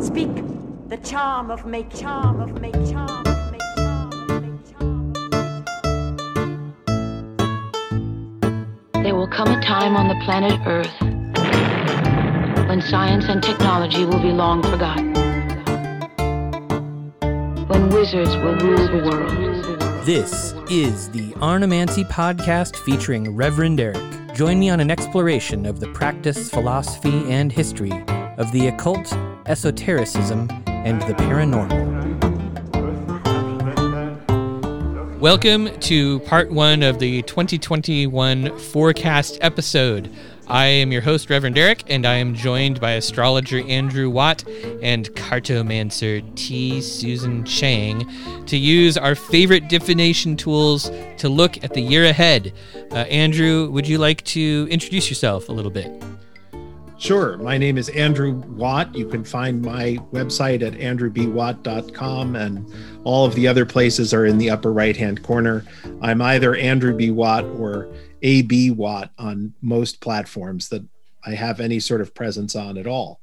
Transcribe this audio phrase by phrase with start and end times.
[0.00, 0.34] Speak
[0.88, 5.12] the charm of make charm of make charm of make charm of make charm.
[9.02, 11.00] There will come a time on the planet Earth
[12.68, 15.14] when science and technology will be long forgotten.
[17.68, 20.04] When wizards will rule the world.
[20.04, 24.34] This is the Arnemancy podcast featuring Reverend Eric.
[24.34, 27.92] Join me on an exploration of the practice, philosophy, and history
[28.36, 29.12] of the occult,
[29.46, 31.94] esotericism, and the paranormal.
[35.20, 40.10] Welcome to part one of the 2021 forecast episode.
[40.46, 44.46] I am your host, Reverend Eric, and I am joined by astrologer Andrew Watt
[44.82, 46.82] and cartomancer T.
[46.82, 48.06] Susan Chang
[48.44, 52.52] to use our favorite divination tools to look at the year ahead.
[52.90, 55.90] Uh, Andrew, would you like to introduce yourself a little bit?
[57.04, 57.36] Sure.
[57.36, 58.94] My name is Andrew Watt.
[58.94, 62.72] You can find my website at andrewbwatt.com, and
[63.04, 65.66] all of the other places are in the upper right hand corner.
[66.00, 67.10] I'm either Andrew B.
[67.10, 70.82] Watt or AB Watt on most platforms that
[71.26, 73.20] I have any sort of presence on at all.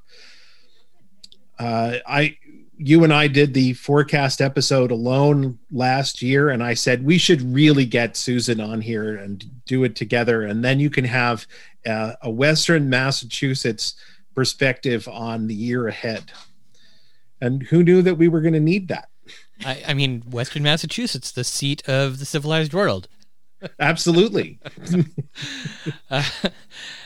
[1.57, 2.37] Uh, I,
[2.77, 7.41] you and I did the forecast episode alone last year, and I said we should
[7.41, 11.47] really get Susan on here and do it together, and then you can have
[11.85, 13.95] uh, a Western Massachusetts
[14.35, 16.31] perspective on the year ahead.
[17.41, 19.09] And who knew that we were going to need that?
[19.65, 23.07] I, I mean, Western Massachusetts, the seat of the civilized world.
[23.79, 24.59] Absolutely.
[26.09, 26.23] Uh,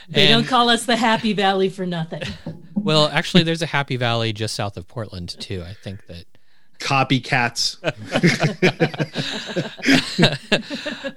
[0.08, 2.22] They and- don't call us the Happy Valley for nothing.
[2.76, 5.64] Well, actually, there's a Happy Valley just south of Portland too.
[5.66, 6.24] I think that.
[6.78, 7.78] Copycats.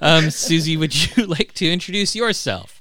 [0.02, 2.79] Um, Susie, would you like to introduce yourself?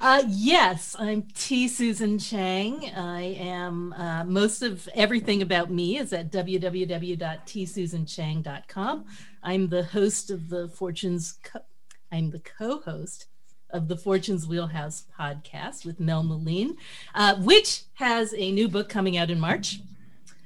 [0.00, 1.66] Uh, yes, I'm T.
[1.66, 2.88] Susan Chang.
[2.96, 9.04] I am, uh, most of everything about me is at www.tsusanchang.com.
[9.42, 11.64] I'm the host of the Fortunes, Co-
[12.12, 13.26] I'm the co host
[13.70, 16.76] of the Fortunes Wheelhouse podcast with Mel Meleen,
[17.16, 19.80] uh, which has a new book coming out in March.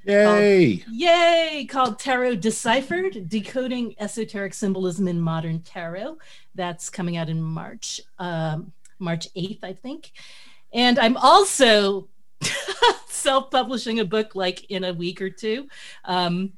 [0.04, 0.82] Yay.
[0.90, 1.66] Yay!
[1.70, 6.18] Called Tarot Deciphered Decoding Esoteric Symbolism in Modern Tarot.
[6.54, 10.12] That's coming out in March, um, March 8th, I think.
[10.72, 12.08] And I'm also
[13.08, 15.68] self publishing a book like in a week or two
[16.04, 16.52] um,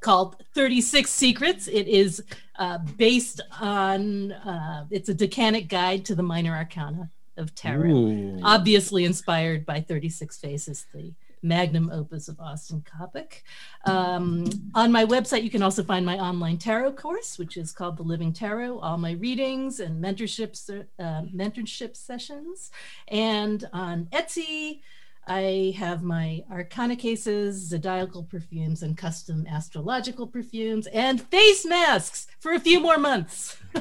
[0.00, 1.66] called 36 Secrets.
[1.66, 2.22] It is
[2.58, 8.38] uh, based on, uh, it's a decanic guide to the minor arcana of tarot Ooh.
[8.42, 11.12] obviously inspired by 36 Faces, the
[11.46, 13.42] magnum opus of Austin Coppock.
[13.84, 17.96] Um, on my website, you can also find my online tarot course, which is called
[17.96, 20.68] The Living Tarot, all my readings and mentorships,
[20.98, 22.70] uh, mentorship sessions.
[23.08, 24.80] And on Etsy,
[25.26, 32.52] I have my arcana cases, zodiacal perfumes, and custom astrological perfumes, and face masks for
[32.52, 33.56] a few more months.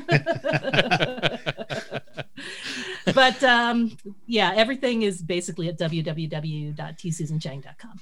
[3.14, 3.96] but um,
[4.26, 8.02] yeah, everything is basically at www.tsusanchang.com.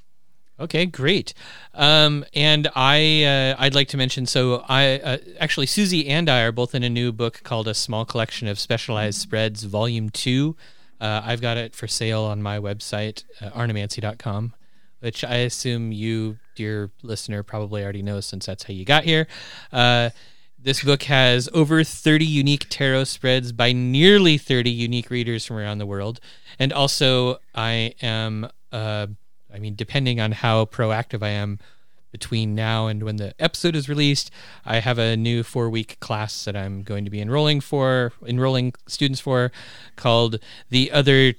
[0.59, 1.33] Okay, great.
[1.73, 4.25] Um, and I, uh, I'd like to mention.
[4.25, 7.73] So I uh, actually, Susie and I are both in a new book called "A
[7.73, 10.55] Small Collection of Specialized Spreads," Volume Two.
[11.03, 14.53] Uh, I've got it for sale on my website, uh, arnemancy.com,
[15.01, 19.27] which I assume you, dear listener, probably already know since that's how you got here.
[19.73, 20.11] Uh,
[20.57, 25.79] this book has over 30 unique tarot spreads by nearly 30 unique readers from around
[25.79, 26.21] the world.
[26.57, 29.07] And also, I am, uh,
[29.53, 31.59] I mean, depending on how proactive I am
[32.13, 34.31] between now and when the episode is released,
[34.65, 38.73] I have a new four week class that I'm going to be enrolling for, enrolling
[38.87, 39.51] students for,
[39.97, 41.33] called The Other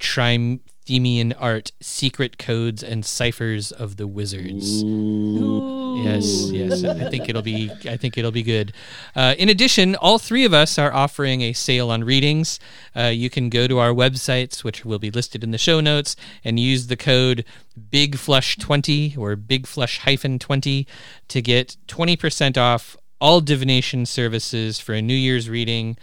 [0.84, 4.82] Trithemian Art Secret Codes and Ciphers of the Wizards.
[4.82, 6.84] Yes, yes.
[6.84, 7.70] I think it'll be.
[7.88, 8.72] I think it'll be good.
[9.14, 12.58] Uh, in addition, all three of us are offering a sale on readings.
[12.96, 16.16] Uh, you can go to our websites, which will be listed in the show notes,
[16.44, 17.44] and use the code
[17.90, 20.86] Big Flush twenty or Big Flush hyphen 20
[21.28, 25.96] to get 20% off all divination services for a New Year's reading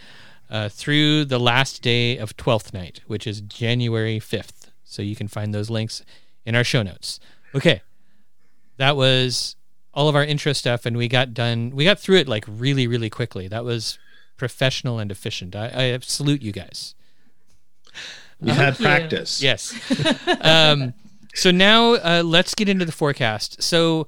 [0.50, 4.61] uh, through the last day of Twelfth Night, which is January 5th.
[4.92, 6.02] So you can find those links
[6.44, 7.18] in our show notes.
[7.54, 7.82] Okay,
[8.76, 9.56] that was
[9.94, 12.86] all of our intro stuff and we got done we got through it like really
[12.86, 13.98] really quickly that was
[14.38, 16.94] professional and efficient i, I salute you guys
[18.40, 18.84] You had you.
[18.86, 19.42] practice.
[19.42, 19.74] yes
[20.40, 20.94] um,
[21.34, 24.06] so now uh, let's get into the forecast so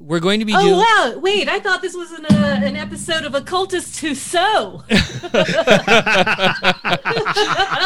[0.00, 1.14] we're going to be Oh doing wow!
[1.20, 4.82] Wait, I thought this was an, uh, an episode of Occultist Who Sew.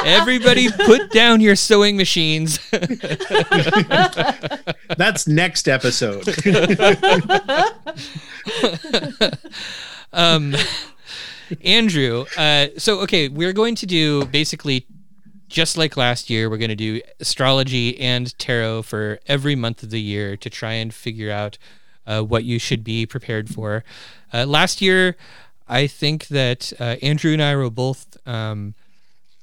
[0.05, 2.61] everybody put down your sewing machines
[4.97, 6.29] That's next episode.
[10.13, 10.55] um,
[11.65, 14.87] Andrew, uh, so okay, we're going to do basically
[15.49, 16.49] just like last year.
[16.49, 20.75] We're going to do astrology and tarot for every month of the year to try
[20.75, 21.59] and figure out
[22.07, 23.85] uh, what you should be prepared for.
[24.33, 25.17] Uh, last year,
[25.69, 28.75] I think that uh, Andrew and I were both um,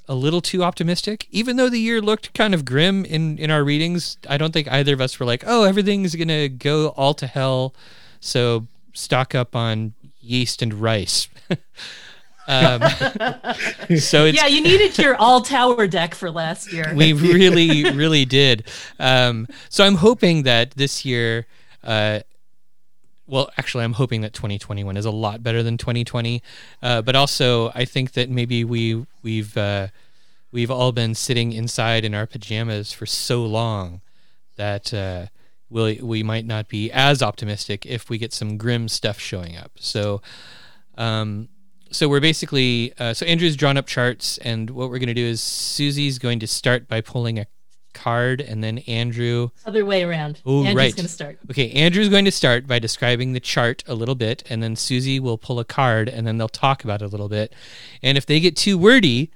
[0.07, 1.27] a little too optimistic.
[1.31, 4.71] Even though the year looked kind of grim in, in our readings, I don't think
[4.71, 7.73] either of us were like, oh, everything's going to go all to hell.
[8.19, 11.27] So stock up on yeast and rice.
[12.47, 12.81] um,
[13.97, 16.93] so yeah, you needed your all tower deck for last year.
[16.95, 18.67] we really, really did.
[18.99, 21.47] Um, so I'm hoping that this year,
[21.83, 22.19] uh,
[23.31, 26.43] well, actually, I'm hoping that 2021 is a lot better than 2020.
[26.83, 29.87] Uh, but also, I think that maybe we we've uh,
[30.51, 34.01] we've all been sitting inside in our pajamas for so long
[34.57, 35.27] that uh,
[35.69, 39.71] we we might not be as optimistic if we get some grim stuff showing up.
[39.79, 40.21] So.
[40.97, 41.47] Um,
[41.93, 45.25] so we're basically uh, so Andrew's drawn up charts, and what we're going to do
[45.25, 47.47] is Susie's going to start by pulling a
[48.01, 49.49] card, and then Andrew.
[49.65, 50.41] Other way around.
[50.45, 50.95] Oh, Andrew's right.
[50.95, 51.37] going to start.
[51.49, 55.19] Okay, Andrew's going to start by describing the chart a little bit, and then Susie
[55.19, 57.53] will pull a card, and then they'll talk about it a little bit.
[58.01, 59.31] And if they get too wordy,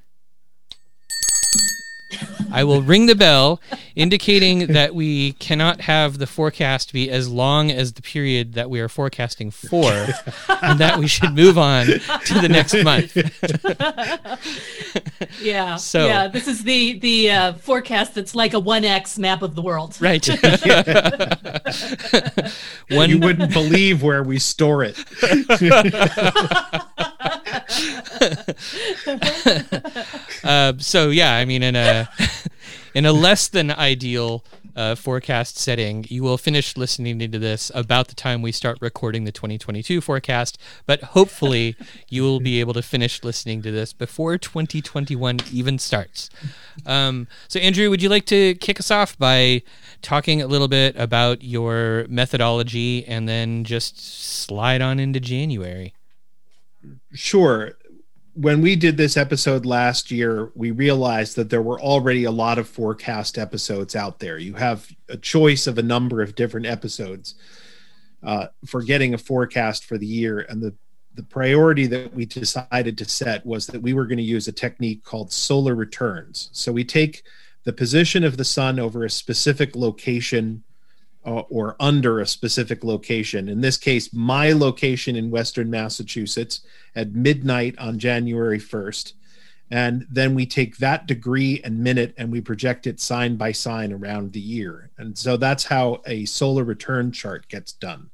[2.56, 3.62] I will ring the bell,
[3.96, 8.80] indicating that we cannot have the forecast be as long as the period that we
[8.80, 9.92] are forecasting for,
[10.62, 13.16] and that we should move on to the next month.
[15.42, 15.76] Yeah.
[15.76, 19.56] So- yeah, this is the the uh, forecast that's like a one X map of
[19.56, 19.98] the world.
[20.00, 20.26] Right.
[22.90, 24.98] One you wouldn't believe where we store it.
[30.44, 32.08] Uh, so yeah, I mean, in a
[32.94, 34.44] in a less than ideal
[34.76, 39.24] uh, forecast setting, you will finish listening to this about the time we start recording
[39.24, 40.58] the 2022 forecast.
[40.86, 41.76] But hopefully,
[42.10, 46.30] you will be able to finish listening to this before 2021 even starts.
[46.86, 49.64] Um, so, Andrew, would you like to kick us off by
[50.02, 55.94] talking a little bit about your methodology, and then just slide on into January?
[57.14, 57.78] Sure.
[58.34, 62.58] When we did this episode last year, we realized that there were already a lot
[62.58, 64.38] of forecast episodes out there.
[64.38, 67.36] You have a choice of a number of different episodes
[68.24, 70.46] uh, for getting a forecast for the year.
[70.50, 70.74] And the,
[71.14, 74.52] the priority that we decided to set was that we were going to use a
[74.52, 76.50] technique called solar returns.
[76.52, 77.24] So we take
[77.64, 80.64] the position of the sun over a specific location
[81.26, 83.50] uh, or under a specific location.
[83.50, 86.62] In this case, my location in Western Massachusetts
[86.96, 89.14] at midnight on January 1st.
[89.72, 93.92] And then we take that degree and minute and we project it sign by sign
[93.92, 94.92] around the year.
[94.98, 98.12] And so that's how a solar return chart gets done.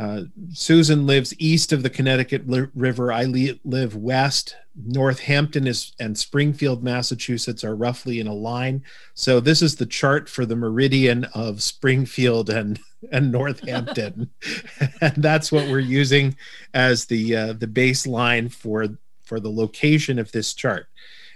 [0.00, 0.22] Uh,
[0.54, 3.12] Susan lives east of the Connecticut li- River.
[3.12, 4.56] I li- live west.
[4.86, 8.82] Northampton is and Springfield, Massachusetts are roughly in a line.
[9.12, 12.80] So this is the chart for the meridian of Springfield and
[13.12, 14.30] and Northampton,
[15.02, 16.34] and that's what we're using
[16.72, 18.86] as the uh, the baseline for
[19.22, 20.86] for the location of this chart.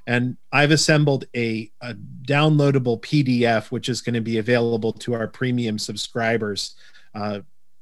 [0.06, 5.28] And I've assembled a, a downloadable PDF, which is going to be available to our
[5.28, 6.76] premium subscribers
[7.14, 7.40] uh,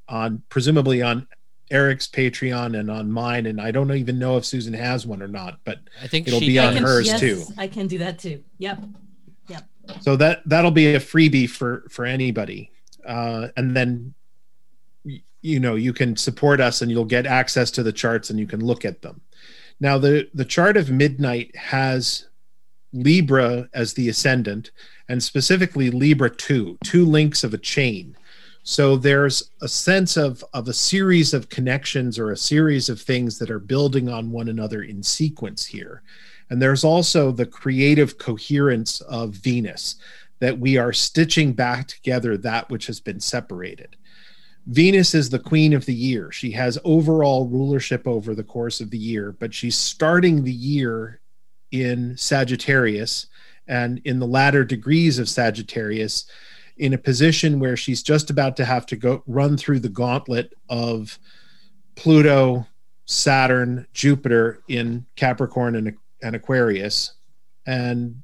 [0.08, 1.26] on presumably on
[1.70, 3.46] Eric's Patreon and on mine.
[3.46, 6.40] And I don't even know if Susan has one or not, but I think It'll
[6.40, 6.68] she be does.
[6.68, 7.42] on can- hers yes, too.
[7.56, 8.42] I can do that too.
[8.58, 8.82] Yep.
[9.48, 9.68] Yep.
[10.00, 12.70] So that that'll be a freebie for for anybody.
[13.06, 14.14] Uh, and then
[15.40, 18.46] you know you can support us and you'll get access to the charts and you
[18.46, 19.20] can look at them.
[19.80, 22.28] Now the the chart of midnight has
[22.92, 24.70] Libra as the ascendant
[25.08, 28.16] and specifically Libra 2, two links of a chain.
[28.64, 33.38] So there's a sense of of a series of connections or a series of things
[33.38, 36.02] that are building on one another in sequence here.
[36.48, 39.96] And there's also the creative coherence of Venus
[40.38, 43.96] that we are stitching back together that which has been separated.
[44.66, 46.30] Venus is the queen of the year.
[46.30, 51.20] She has overall rulership over the course of the year, but she's starting the year
[51.72, 53.26] in Sagittarius
[53.66, 56.26] and in the latter degrees of Sagittarius
[56.76, 60.54] in a position where she's just about to have to go run through the gauntlet
[60.68, 61.18] of
[61.94, 62.66] Pluto,
[63.04, 67.12] Saturn, Jupiter in Capricorn and, and Aquarius.
[67.66, 68.22] And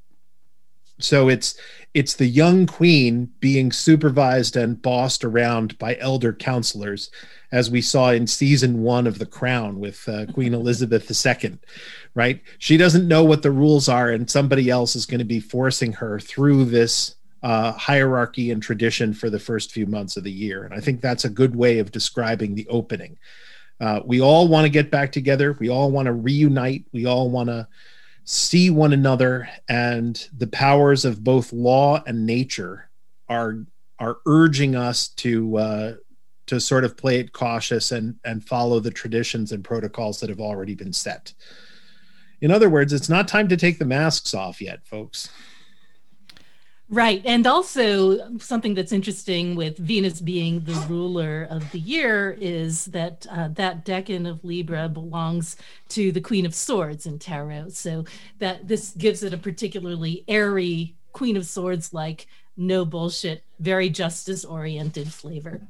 [1.01, 1.59] so it's
[1.95, 7.11] it's the young queen being supervised and bossed around by elder counselors
[7.51, 11.59] as we saw in season 1 of The Crown with uh, Queen Elizabeth II
[12.15, 15.41] right she doesn't know what the rules are and somebody else is going to be
[15.41, 20.33] forcing her through this uh, hierarchy and tradition for the first few months of the
[20.33, 20.65] year.
[20.65, 23.19] And I think that's a good way of describing the opening.
[23.81, 25.57] Uh, we all want to get back together.
[25.59, 26.85] We all want to reunite.
[26.93, 27.69] We all want to
[28.25, 29.49] see one another.
[29.69, 32.91] And the powers of both law and nature
[33.29, 33.65] are
[34.01, 35.95] are urging us to uh,
[36.47, 40.41] to sort of play it cautious and and follow the traditions and protocols that have
[40.41, 41.33] already been set.
[42.41, 45.31] In other words, it's not time to take the masks off yet, folks.
[46.91, 47.21] Right.
[47.27, 53.27] And also, something that's interesting with Venus being the ruler of the year is that
[53.31, 55.57] uh, that decan of Libra belongs
[55.91, 57.71] to the Queen of Swords in Tarot.
[57.71, 58.05] So
[58.39, 62.27] that this gives it a particularly airy Queen of Swords like,
[62.57, 65.61] no bullshit, very justice oriented flavor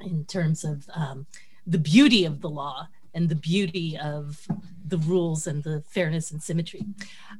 [0.00, 1.26] in terms of um,
[1.66, 4.46] the beauty of the law and the beauty of
[4.86, 6.84] the rules and the fairness and symmetry.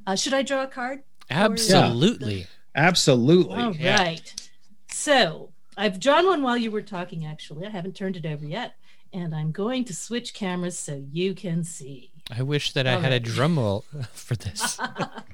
[0.05, 1.03] Uh, should I draw a card?
[1.29, 2.47] Absolutely.
[2.77, 3.59] Absolutely.
[3.59, 3.97] All Yeah.
[4.01, 4.49] right.
[4.91, 7.65] So I've drawn one while you were talking, actually.
[7.65, 8.75] I haven't turned it over yet.
[9.13, 12.11] And I'm going to switch cameras so you can see.
[12.29, 13.23] I wish that I All had a right.
[13.23, 14.77] drum roll for this.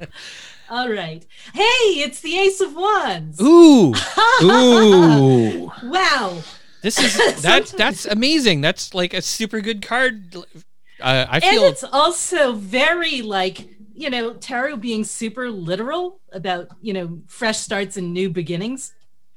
[0.69, 1.25] All right.
[1.53, 1.61] Hey,
[2.05, 3.41] it's the Ace of Wands.
[3.41, 3.93] Ooh,
[4.43, 5.71] Ooh.
[5.83, 6.41] Wow.
[6.81, 7.73] this is that.
[7.77, 8.61] That's amazing.
[8.61, 10.35] That's like a super good card.
[10.35, 16.93] Uh, I And it's also very like, you know, tarot being super literal about, you
[16.93, 18.93] know, fresh starts and new beginnings.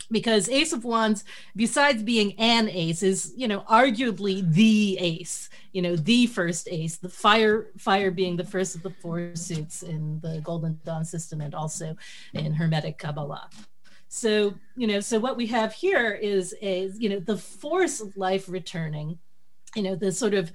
[0.08, 1.24] Because Ace of Wands,
[1.56, 6.96] besides being an ace, is, you know, arguably the ace, you know, the first ace,
[6.96, 11.40] the fire, fire being the first of the four suits in the Golden Dawn system
[11.40, 11.96] and also
[12.34, 13.50] in Hermetic Kabbalah.
[14.08, 18.16] So, you know, so what we have here is a, you know, the force of
[18.16, 19.18] life returning,
[19.74, 20.52] you know, the sort of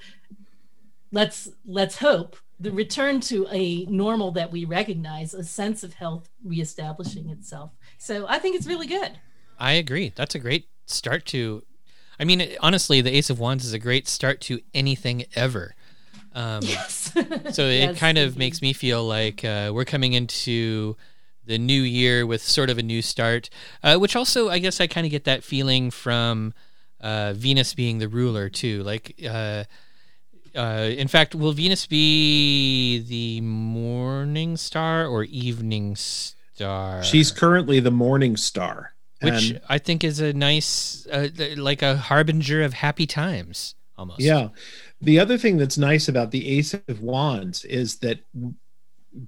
[1.12, 6.30] let's let's hope the return to a normal that we recognize a sense of health
[6.44, 9.20] reestablishing itself so i think it's really good
[9.58, 10.12] I agree.
[10.16, 11.64] That's a great start to.
[12.20, 15.76] I mean, honestly, the Ace of Wands is a great start to anything ever.
[16.34, 17.12] Um, yes
[17.50, 20.96] so it Yes, kind of makes me feel like uh, we're coming into
[21.46, 23.50] the new year with sort of a new start,
[23.84, 26.54] uh, which also I guess I kind of get that feeling from
[27.02, 28.84] uh, Venus being the ruler too.
[28.84, 29.16] Like,
[30.56, 37.04] uh, in fact, will Venus be the morning star or evening star?
[37.04, 38.94] She's currently the morning star.
[39.22, 44.20] which And- I think is a nice, uh, like a harbinger of happy times almost.
[44.20, 44.50] Yeah.
[45.00, 48.20] The other thing that's nice about the Ace of Wands is that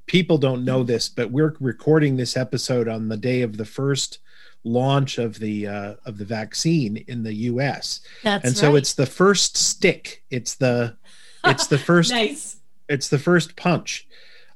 [0.08, 4.20] people don't know this, but we're recording this episode on the day of the first
[4.64, 8.00] launch of the uh, of the vaccine in the U.S.
[8.24, 8.78] that's and so right.
[8.78, 10.24] it's the first stick.
[10.30, 10.96] It's the
[11.46, 12.58] it's the first nice
[12.90, 14.08] it's the first punch.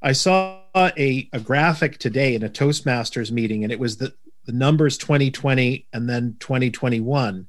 [0.02, 4.14] I saw a, a graphic today in a Toastmasters meeting, and it was the,
[4.46, 7.48] the numbers 2020 and then 2021,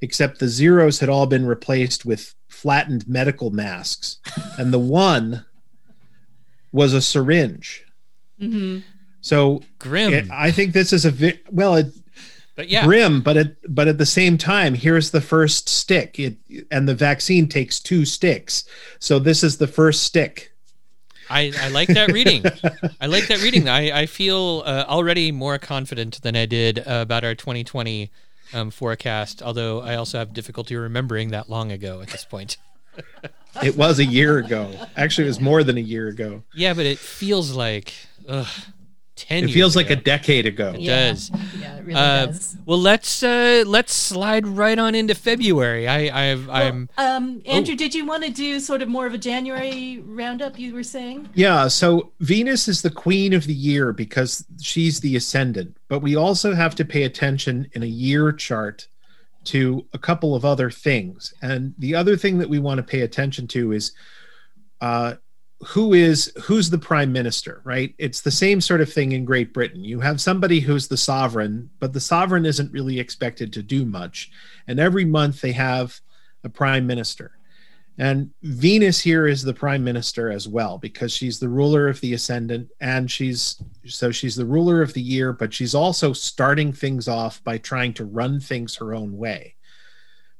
[0.00, 4.18] except the zeros had all been replaced with flattened medical masks.
[4.56, 5.44] And the one
[6.72, 7.84] was a syringe.
[8.38, 8.78] hmm
[9.20, 10.14] So Grim.
[10.14, 11.86] it- I think this is a vi- well, it,
[12.56, 16.18] but yeah, grim, but at but at the same time, here's the first stick.
[16.18, 16.38] It
[16.70, 18.64] and the vaccine takes two sticks,
[18.98, 20.52] so this is the first stick.
[21.30, 22.42] I, I like that reading.
[23.00, 23.68] I like that reading.
[23.68, 28.10] I, I feel uh, already more confident than I did uh, about our 2020
[28.52, 32.56] um, forecast, although I also have difficulty remembering that long ago at this point.
[33.64, 34.72] It was a year ago.
[34.96, 36.44] Actually, it was more than a year ago.
[36.54, 37.92] Yeah, but it feels like
[38.28, 38.46] ugh,
[39.20, 40.72] 10 It years feels like a decade ago.
[40.74, 41.10] It Yeah.
[41.10, 41.30] does.
[41.60, 45.86] yeah it really Uh, does well, let's uh, let's slide right on into February.
[45.88, 49.18] I I've, I'm um andrew did you want to do sort of more of a
[49.18, 54.44] january roundup you were saying Yeah, so Venus is the queen of the year because
[54.60, 58.88] she's the ascendant, but we also have to pay attention in a year chart
[59.44, 61.32] to a couple of other things.
[61.42, 63.92] And the other thing that we want to pay attention to is
[64.82, 65.14] uh,
[65.66, 67.94] who is who's the prime minister, right?
[67.98, 69.84] It's the same sort of thing in Great Britain.
[69.84, 74.30] You have somebody who's the sovereign, but the sovereign isn't really expected to do much.
[74.66, 76.00] And every month they have
[76.44, 77.32] a prime minister.
[77.98, 82.14] And Venus here is the prime minister as well because she's the ruler of the
[82.14, 87.08] ascendant and she's so she's the ruler of the year, but she's also starting things
[87.08, 89.56] off by trying to run things her own way.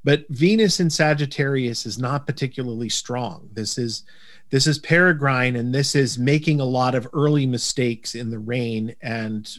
[0.02, 3.50] But Venus in Sagittarius is not particularly strong.
[3.52, 4.04] This is
[4.50, 8.94] this is peregrine and this is making a lot of early mistakes in the reign
[9.00, 9.58] and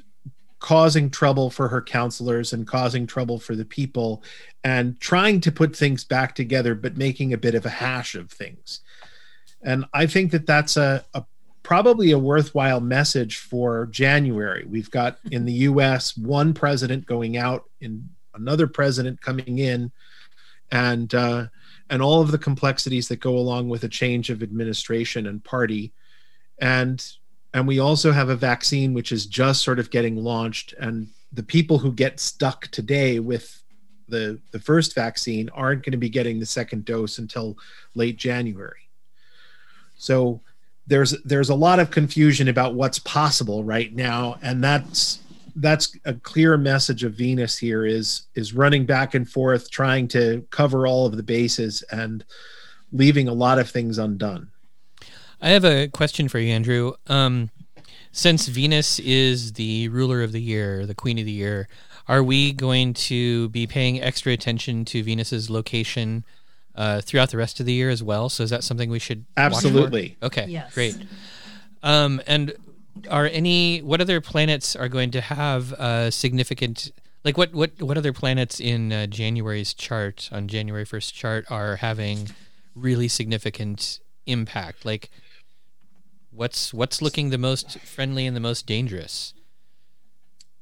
[0.60, 4.22] causing trouble for her counselors and causing trouble for the people
[4.64, 8.30] and trying to put things back together but making a bit of a hash of
[8.30, 8.82] things
[9.64, 11.24] and i think that that's a, a
[11.64, 14.66] probably a worthwhile message for January.
[14.68, 19.92] We've got in the US one president going out and another president coming in
[20.72, 21.48] and uh,
[21.92, 25.94] and all of the complexities that go along with a change of administration and party
[26.60, 27.14] and
[27.54, 31.44] and we also have a vaccine which is just sort of getting launched and the
[31.44, 33.62] people who get stuck today with
[34.12, 37.58] the the first vaccine aren't going to be getting the second dose until
[37.96, 38.88] late January.
[39.98, 40.42] So
[40.86, 45.20] there's there's a lot of confusion about what's possible right now and that's
[45.56, 50.46] that's a clear message of Venus here is is running back and forth trying to
[50.50, 52.24] cover all of the bases and
[52.92, 54.50] leaving a lot of things undone.
[55.42, 56.94] I have a question for you, Andrew.
[57.08, 57.50] Um,
[58.12, 61.68] since Venus is the ruler of the year, the queen of the year,
[62.08, 66.26] are we going to be paying extra attention to Venus's location
[66.76, 68.28] uh, throughout the rest of the year as well?
[68.30, 70.18] So is that something we should absolutely?
[70.22, 70.74] Okay, Yes.
[70.74, 70.98] great.
[71.84, 72.54] Um, and
[73.10, 76.92] are any what other planets are going to have a significant?
[77.24, 81.78] Like what what what other planets in uh, January's chart on January first chart are
[81.78, 82.30] having
[82.76, 84.86] really significant impact?
[84.86, 85.10] Like
[86.32, 89.34] what's what's looking the most friendly and the most dangerous?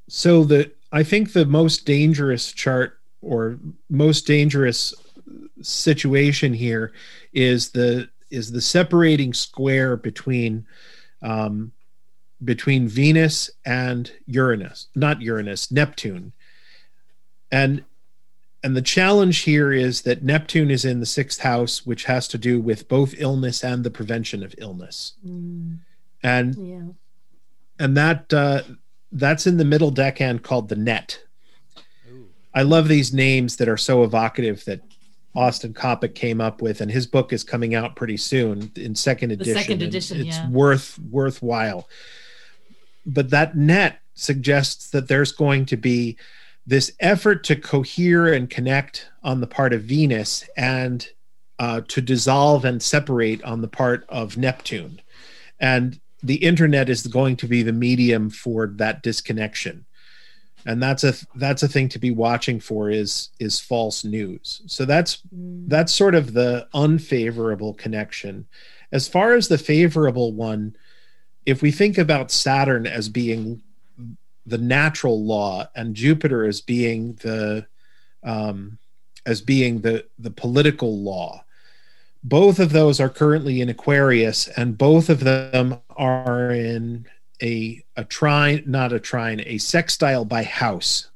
[0.07, 3.59] So the I think the most dangerous chart or
[3.89, 4.93] most dangerous
[5.61, 6.91] situation here
[7.33, 10.65] is the is the separating square between
[11.21, 11.71] um,
[12.43, 16.33] between Venus and Uranus, not Uranus, Neptune.
[17.51, 17.83] And
[18.61, 22.37] and the challenge here is that Neptune is in the sixth house, which has to
[22.37, 25.13] do with both illness and the prevention of illness.
[25.25, 25.79] Mm,
[26.23, 27.85] And yeah.
[27.85, 28.63] and that uh,
[29.11, 31.21] that's in the middle decan called the net.
[32.53, 34.81] I love these names that are so evocative that
[35.35, 39.31] Austin Coppock came up with, and his book is coming out pretty soon in second
[39.31, 39.53] edition.
[39.53, 40.49] second edition, it's yeah.
[40.49, 41.87] worth worthwhile.
[43.05, 46.17] But that net suggests that there's going to be
[46.67, 51.07] this effort to cohere and connect on the part of Venus and
[51.57, 55.01] uh, to dissolve and separate on the part of Neptune.
[55.59, 59.85] And the internet is going to be the medium for that disconnection
[60.65, 64.85] and that's a that's a thing to be watching for is is false news so
[64.85, 65.69] that's Mm.
[65.69, 68.45] that's sort of the unfavorable connection
[68.91, 70.75] as far as the favorable one
[71.49, 73.61] if we think about saturn as being
[74.45, 77.65] the natural law and jupiter as being the
[78.23, 78.77] um,
[79.25, 81.43] as being the the political law
[82.23, 87.05] both of those are currently in aquarius and both of them are in
[87.41, 91.09] a a trine not a trine a sextile by house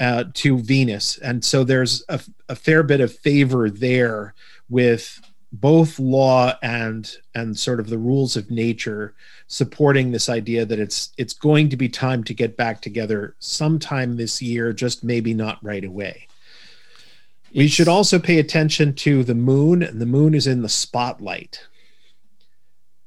[0.00, 1.18] uh, to venus.
[1.18, 4.34] And so there's a, a fair bit of favor there
[4.68, 5.20] with
[5.52, 9.14] both law and and sort of the rules of nature
[9.48, 14.16] supporting this idea that it's it's going to be time to get back together sometime
[14.16, 16.26] this year just maybe not right away.
[17.52, 21.66] We should also pay attention to the moon and the moon is in the spotlight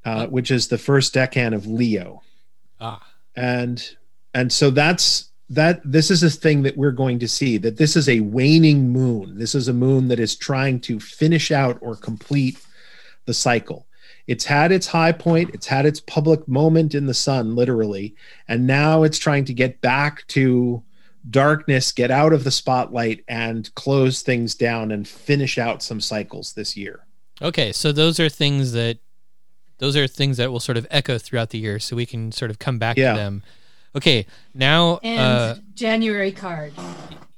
[0.06, 2.22] uh, which is the first decan of leo.
[2.80, 3.96] Ah, and
[4.34, 7.96] and so that's that this is a thing that we're going to see that this
[7.96, 11.96] is a waning moon this is a moon that is trying to finish out or
[11.96, 12.58] complete
[13.26, 13.86] the cycle
[14.28, 18.16] it's had its high point it's had its public moment in the sun literally
[18.48, 20.82] and now it's trying to get back to
[21.30, 26.54] darkness get out of the spotlight and close things down and finish out some cycles
[26.54, 27.06] this year
[27.42, 27.72] okay.
[27.74, 29.00] So those are things that
[29.80, 32.52] those are things that will sort of echo throughout the year, so we can sort
[32.52, 33.14] of come back Yeah.
[33.14, 33.44] to them.
[33.96, 36.74] Okay, now And uh, January card.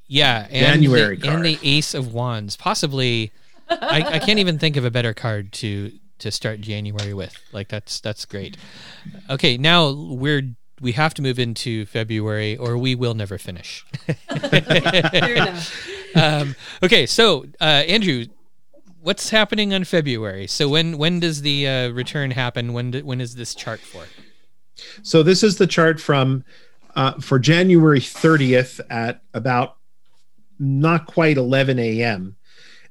[0.08, 3.32] yeah, and January the, and the Ace of Wands, possibly.
[3.70, 7.36] I, I can't even think of a better card to to start January with.
[7.52, 8.58] Like that's that's great.
[9.30, 13.86] Okay, now we're we have to move into February, or we will never finish.
[14.40, 15.88] Fair enough.
[16.16, 18.26] um, okay, so uh, Andrew,
[19.02, 20.48] what's happening on February?
[20.48, 22.74] So when when does the uh, return happen?
[22.74, 24.06] When do, when is this chart for?
[25.04, 26.44] So this is the chart from
[26.96, 29.78] uh, for January 30th at about
[30.60, 32.36] not quite 11 a.m.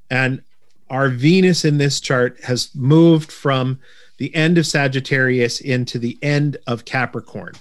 [0.09, 0.43] And
[0.89, 3.79] our Venus in this chart has moved from
[4.17, 7.53] the end of Sagittarius into the end of Capricorn,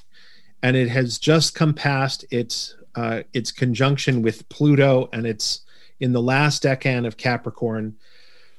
[0.63, 5.63] and it has just come past its uh, its conjunction with Pluto, and it's
[6.01, 7.97] in the last decan of Capricorn.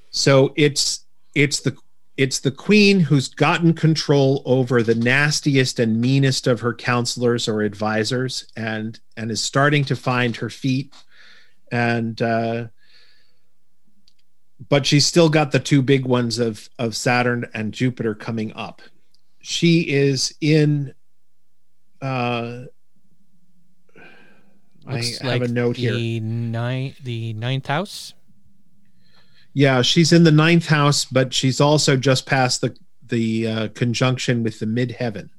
[0.10, 1.78] So it's it's the
[2.18, 7.62] it's the queen who's gotten control over the nastiest and meanest of her counselors or
[7.62, 10.94] advisors and and is starting to find her feet
[11.72, 12.66] and uh
[14.70, 18.82] but she's still got the two big ones of of Saturn and Jupiter coming up.
[19.42, 20.94] she is in.
[22.02, 22.64] Uh,
[24.88, 25.94] I Looks have a like note here.
[25.94, 26.20] the
[27.04, 28.14] the ninth house.
[29.56, 32.76] Yeah, she's in the ninth house, but she's also just past the
[33.08, 35.30] the uh, conjunction with the midheaven.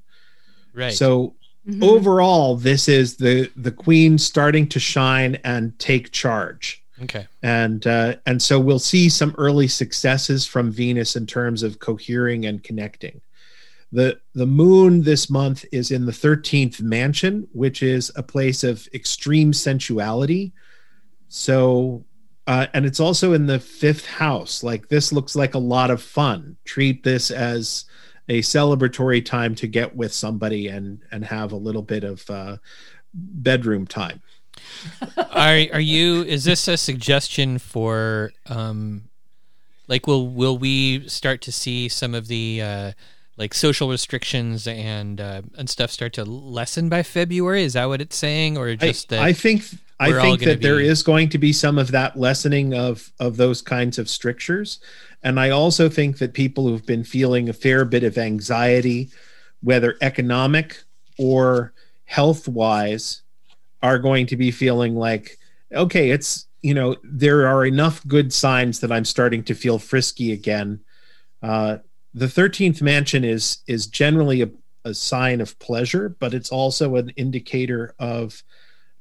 [0.75, 0.93] Right.
[0.95, 1.35] So
[1.69, 1.83] Mhm.
[1.83, 6.83] overall, this is the the queen starting to shine and take charge.
[7.03, 7.27] okay.
[7.43, 12.47] and uh, and so we'll see some early successes from Venus in terms of cohering
[12.47, 13.21] and connecting.
[13.93, 18.89] the The moon this month is in the thirteenth mansion, which is a place of
[18.95, 20.53] extreme sensuality.
[21.29, 22.06] So,
[22.47, 24.63] uh, and it's also in the fifth house.
[24.63, 26.57] Like this looks like a lot of fun.
[26.65, 27.87] Treat this as
[28.29, 32.57] a celebratory time to get with somebody and and have a little bit of uh,
[33.13, 34.23] bedroom time.
[35.33, 36.23] are are you?
[36.23, 39.09] Is this a suggestion for um,
[39.89, 42.93] like will will we start to see some of the uh,
[43.37, 47.65] like social restrictions and uh, and stuff start to lessen by February?
[47.65, 49.21] Is that what it's saying, or I, just that?
[49.21, 49.65] I think
[49.99, 53.37] I think that there be- is going to be some of that lessening of of
[53.37, 54.79] those kinds of strictures,
[55.23, 59.11] and I also think that people who've been feeling a fair bit of anxiety,
[59.63, 60.83] whether economic
[61.19, 61.73] or
[62.05, 63.23] health wise,
[63.83, 65.39] are going to be feeling like,
[65.73, 70.33] okay, it's you know there are enough good signs that I'm starting to feel frisky
[70.33, 70.81] again.
[71.43, 71.79] Uh,
[72.13, 74.51] the thirteenth mansion is is generally a,
[74.85, 78.43] a sign of pleasure, but it's also an indicator of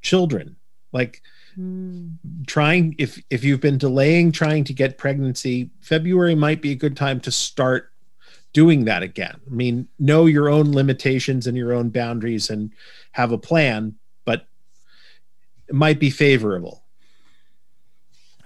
[0.01, 0.55] children
[0.99, 1.21] like
[1.57, 2.17] Mm.
[2.47, 6.97] trying if if you've been delaying trying to get pregnancy february might be a good
[6.97, 7.93] time to start
[8.51, 12.71] doing that again i mean know your own limitations and your own boundaries and
[13.11, 14.39] have a plan but
[15.69, 16.83] it might be favorable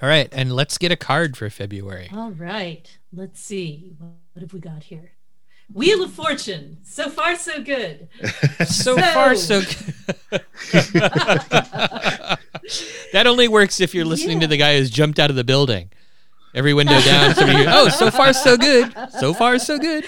[0.01, 2.07] All right, and let's get a card for February.
[2.13, 2.85] All right.
[3.12, 3.91] Let's see.
[3.99, 5.12] What have we got here?
[5.73, 6.77] Wheel of Fortune.
[6.84, 8.08] So far, so good.
[8.60, 9.93] So So- far, so good.
[13.13, 15.89] that only works if you're listening to the guy who's jumped out of the building.
[16.55, 17.36] Every window down.
[17.36, 18.91] So you, oh, so far so good.
[19.19, 20.03] So far so good.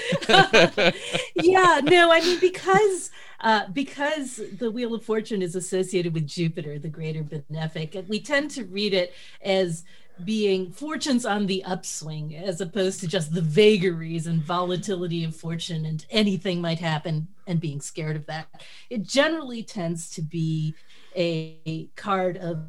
[1.36, 6.80] yeah, no, I mean because uh, because the Wheel of Fortune is associated with Jupiter,
[6.80, 9.84] the greater benefic, and we tend to read it as
[10.24, 15.86] being fortunes on the upswing as opposed to just the vagaries and volatility of fortune
[15.86, 18.48] and anything might happen and being scared of that.
[18.90, 20.76] It generally tends to be
[21.16, 22.66] a card of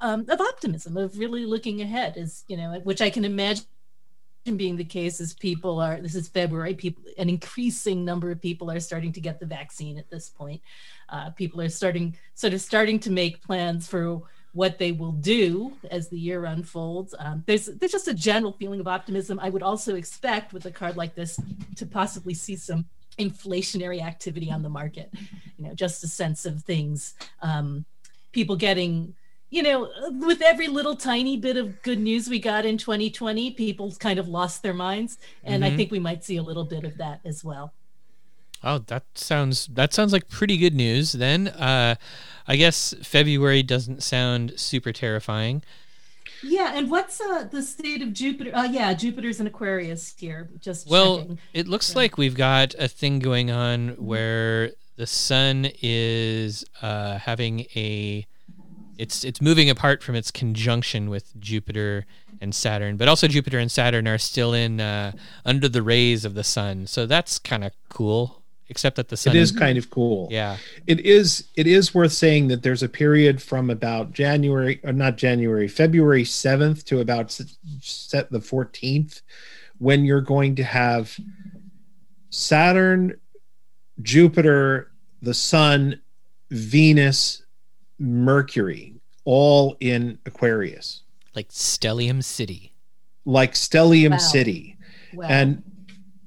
[0.00, 3.64] um, of optimism, of really looking ahead, is you know, which I can imagine
[4.56, 8.70] being the case as people are this is february people an increasing number of people
[8.70, 10.60] are starting to get the vaccine at this point
[11.08, 14.20] uh, people are starting sort of starting to make plans for
[14.54, 18.80] what they will do as the year unfolds um, there's there's just a general feeling
[18.80, 21.38] of optimism i would also expect with a card like this
[21.76, 22.84] to possibly see some
[23.18, 25.10] inflationary activity on the market
[25.58, 27.84] you know just a sense of things um,
[28.32, 29.14] people getting
[29.50, 29.88] you know,
[30.18, 34.26] with every little tiny bit of good news we got in 2020, people kind of
[34.26, 35.16] lost their minds.
[35.44, 35.76] And I Mhm.
[35.76, 37.72] think we might see a little bit of that as well.
[38.66, 41.12] Oh, that sounds that sounds like pretty good news.
[41.12, 41.96] Then, uh,
[42.48, 45.62] I guess February doesn't sound super terrifying.
[46.42, 46.72] Yeah.
[46.74, 48.50] And what's uh, the state of Jupiter?
[48.54, 50.48] Uh, yeah, Jupiter's in Aquarius here.
[50.60, 51.38] Just Well, checking.
[51.52, 51.96] it looks Yeah.
[51.96, 58.26] like we've got a thing going on where the sun is uh, having a
[58.96, 62.06] it's it's moving apart from its conjunction with Jupiter
[62.40, 65.12] and Saturn, but also Jupiter and Saturn are still in uh,
[65.44, 68.43] under the rays of the sun, so that's kind of cool.
[68.70, 72.12] Except that the sun it is kind of cool yeah it is it is worth
[72.12, 77.30] saying that there's a period from about january or not january february 7th to about
[77.80, 79.20] set the 14th
[79.78, 81.14] when you're going to have
[82.30, 83.14] saturn
[84.02, 84.90] jupiter
[85.22, 86.00] the sun
[86.50, 87.42] venus
[87.98, 91.02] mercury all in aquarius
[91.34, 92.72] like Stellium City.
[93.24, 94.16] like stellium Wow.
[94.18, 94.76] city
[95.14, 95.26] Wow.
[95.28, 95.62] and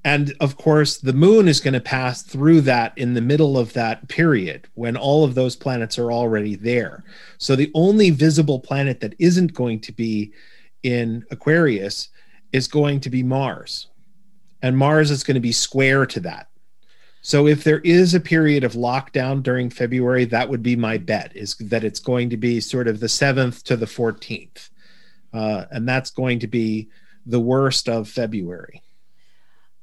[0.08, 3.74] and of course the moon is going to pass through that in the middle of
[3.74, 7.04] that period when all of those planets are already there.
[7.40, 10.32] So the only visible planet that isn't going to be
[10.82, 12.08] in aquarius
[12.54, 13.88] is going to be mars.
[14.62, 16.48] And mars is going to be square to that.
[17.22, 21.36] So if there is a period of lockdown during february that would be my bet
[21.36, 24.70] is that it's going to be sort of the 7th to the 14th
[25.34, 26.88] uh, and that's going to be
[27.26, 28.82] the worst of february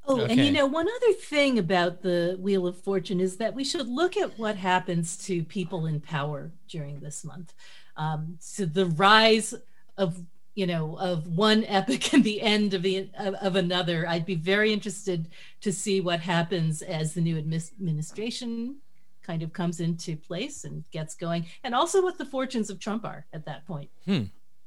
[0.07, 3.65] Oh, and you know, one other thing about the Wheel of Fortune is that we
[3.65, 7.55] should look at what happens to people in power during this month.
[7.97, 9.55] Um, so the rise
[9.97, 10.21] of
[10.55, 14.35] you know of one epic and the end of the of, of another i'd be
[14.35, 15.29] very interested
[15.61, 18.77] to see what happens as the new administration
[19.23, 23.05] kind of comes into place and gets going and also what the fortunes of trump
[23.05, 24.23] are at that point hmm.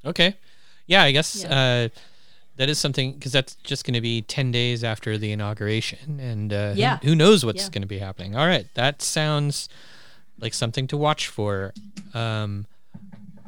[0.06, 0.36] okay
[0.88, 1.88] yeah i guess yeah.
[1.94, 2.00] uh
[2.58, 6.52] that is something because that's just going to be 10 days after the inauguration and
[6.54, 6.98] uh, yeah.
[7.02, 7.70] who, who knows what's Yeah.
[7.70, 9.70] going to be happening all right that sounds
[10.40, 11.74] like something to watch for
[12.14, 12.66] um,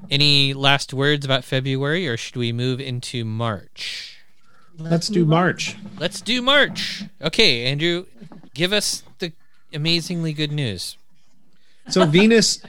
[0.10, 4.16] any last words about february or should we move into march
[4.78, 5.38] Let's do move on.
[5.40, 5.76] March.
[6.00, 8.06] let's do march okay andrew
[8.54, 9.34] give us the
[9.74, 10.96] amazingly good news
[11.90, 12.62] So Venus,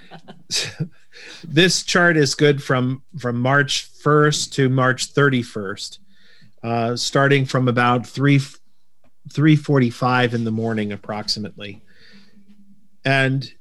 [1.44, 5.98] this chart is good from from March 1st to March 31st,
[6.62, 8.40] uh, starting from about three
[9.32, 11.80] three forty five in the morning approximately,
[13.04, 13.52] and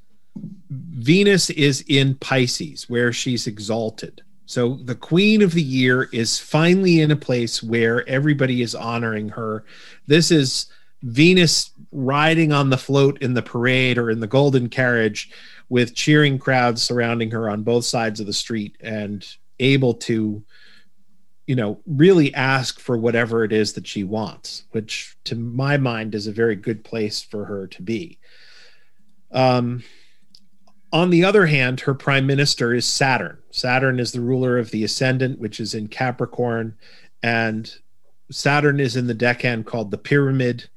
[0.69, 4.21] Venus is in Pisces where she's exalted.
[4.45, 9.29] So the queen of the year is finally in a place where everybody is honoring
[9.29, 9.63] her.
[10.07, 10.67] This is
[11.03, 15.29] Venus riding on the float in the parade or in the golden carriage
[15.69, 19.25] with cheering crowds surrounding her on both sides of the street and
[19.59, 20.43] able to
[21.49, 26.13] you know really ask for whatever it is that she wants which to my mind
[26.13, 28.19] is a very good place for her to be.
[29.31, 29.83] Um
[30.93, 33.39] on the other hand her prime minister is saturn.
[33.49, 36.77] Saturn is the ruler of the ascendant which is in capricorn
[37.23, 37.73] and
[38.29, 40.69] saturn is in the decan called the pyramid.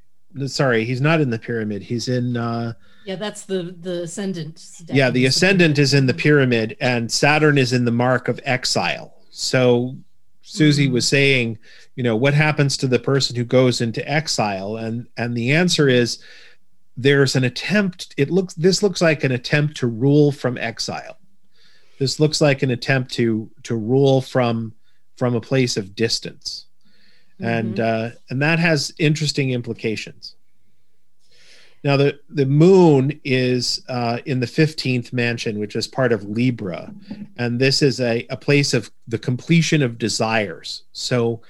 [0.46, 1.82] Sorry he's not in the pyramid.
[1.82, 2.72] He's in uh
[3.04, 4.64] yeah that's the the ascendant.
[4.88, 9.18] Yeah the ascendant is in the pyramid and saturn is in the mark of exile.
[9.28, 9.98] So
[10.42, 10.92] susie Mhm.
[10.92, 11.58] was saying
[11.96, 15.88] you know what happens to the person who goes into exile and and the answer
[15.88, 16.18] is
[16.96, 21.16] there's an attempt it looks this looks like an attempt to rule from exile
[21.98, 24.74] this looks like an attempt to to rule from
[25.16, 26.66] from a place of distance
[27.40, 30.36] and uh, and that has interesting implications.
[31.84, 36.94] Now the the moon is uh, in the fifteenth mansion, which is part of Libra,
[37.36, 40.84] and this is a, a place of the completion of desires.
[40.92, 41.42] So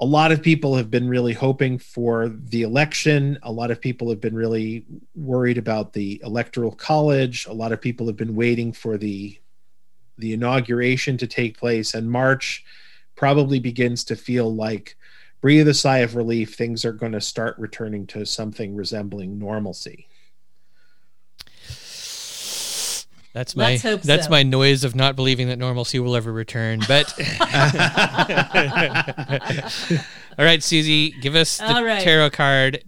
[0.00, 3.38] a lot of people have been really hoping for the election.
[3.42, 7.46] A lot of people have been really worried about the electoral college.
[7.46, 9.38] A lot of people have been waiting for the
[10.18, 12.64] the inauguration to take place, and March
[13.16, 14.96] probably begins to feel like
[15.40, 20.08] breathe a sigh of relief things are going to start returning to something resembling normalcy
[23.32, 24.30] that's my that's so.
[24.30, 27.12] my noise of not believing that normalcy will ever return but
[30.38, 32.02] all right susie give us the All right.
[32.02, 32.82] tarot card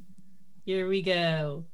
[0.64, 1.64] here we go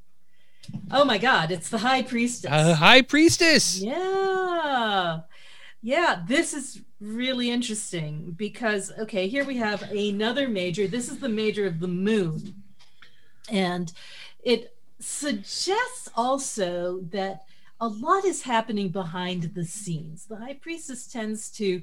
[0.91, 5.21] oh my god it's the high priestess uh, high priestess Yeah.
[5.87, 10.87] Yeah, this is really interesting because, okay, here we have another major.
[10.87, 12.55] This is the major of the moon.
[13.51, 13.93] And
[14.43, 17.43] it suggests also that
[17.83, 20.25] a lot is happening behind the scenes.
[20.25, 21.83] The high priestess tends to,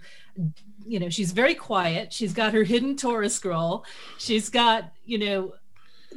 [0.84, 2.12] you know, she's very quiet.
[2.12, 3.86] She's got her hidden Torah scroll.
[4.18, 5.54] She's got, you know,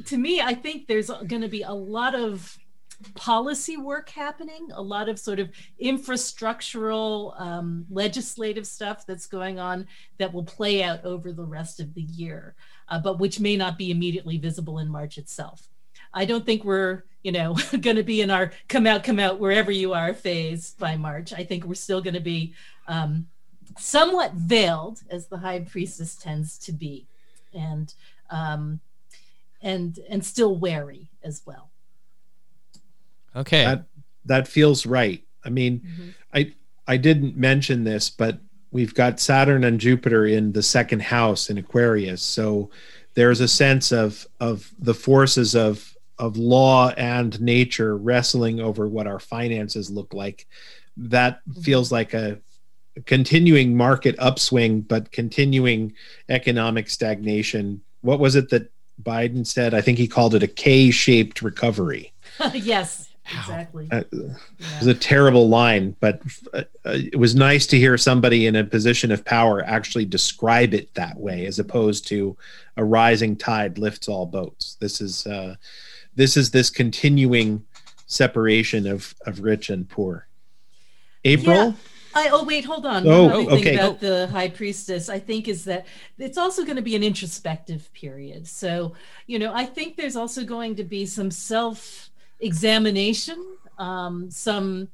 [0.05, 2.57] to me, I think there's going to be a lot of
[3.13, 5.49] policy work happening, a lot of sort of
[5.81, 11.93] infrastructural, um, legislative stuff that's going on that will play out over the rest of
[11.93, 12.55] the year,
[12.89, 15.67] uh, but which may not be immediately visible in March itself.
[16.13, 19.39] I don't think we're, you know, going to be in our come out, come out
[19.39, 21.33] wherever you are phase by March.
[21.33, 22.53] I think we're still going to be
[22.87, 23.27] um,
[23.77, 27.07] somewhat veiled, as the high priestess tends to be,
[27.53, 27.93] and
[28.29, 28.79] um,
[29.61, 31.69] and and still wary as well.
[33.35, 33.63] Okay.
[33.65, 33.85] That
[34.25, 35.21] that feels right.
[35.43, 36.13] I mean Mhm.
[36.33, 36.51] i
[36.87, 38.39] i didn't mention this but
[38.71, 42.21] we've got saturn and jupiter in the second house in aquarius.
[42.21, 42.69] So
[43.13, 49.05] there's a sense of of the forces of of law and nature wrestling over what
[49.07, 50.47] our finances look like.
[50.97, 52.39] That feels like a
[53.05, 55.93] continuing market upswing but continuing
[56.29, 57.81] economic stagnation.
[58.01, 58.71] What was it that
[59.03, 59.73] biden said?
[59.73, 62.13] I think he called it a k-shaped recovery.
[62.53, 63.04] Yes, Ow.
[63.31, 63.87] Exactly.
[63.91, 64.21] Uh, Yeah.
[64.59, 66.21] it was a terrible line, but
[66.53, 70.73] uh, uh, it was nice to hear somebody in a position of power actually describe
[70.73, 72.37] it that way, as opposed to
[72.77, 74.77] a rising tide lifts all boats.
[74.79, 75.55] This is uh,
[76.15, 77.65] this is this continuing
[78.07, 80.27] separation of of rich and poor.
[81.23, 81.73] April, Yeah.
[82.17, 83.05] I oh wait, hold on.
[83.07, 83.75] Oh, One other thing okay.
[83.75, 85.85] about the high priestess, I think, is that
[86.17, 88.47] it's also going to be an introspective period.
[88.47, 88.93] So,
[89.27, 92.09] you know, I think there's also going to be some self
[92.45, 94.87] examination, um, some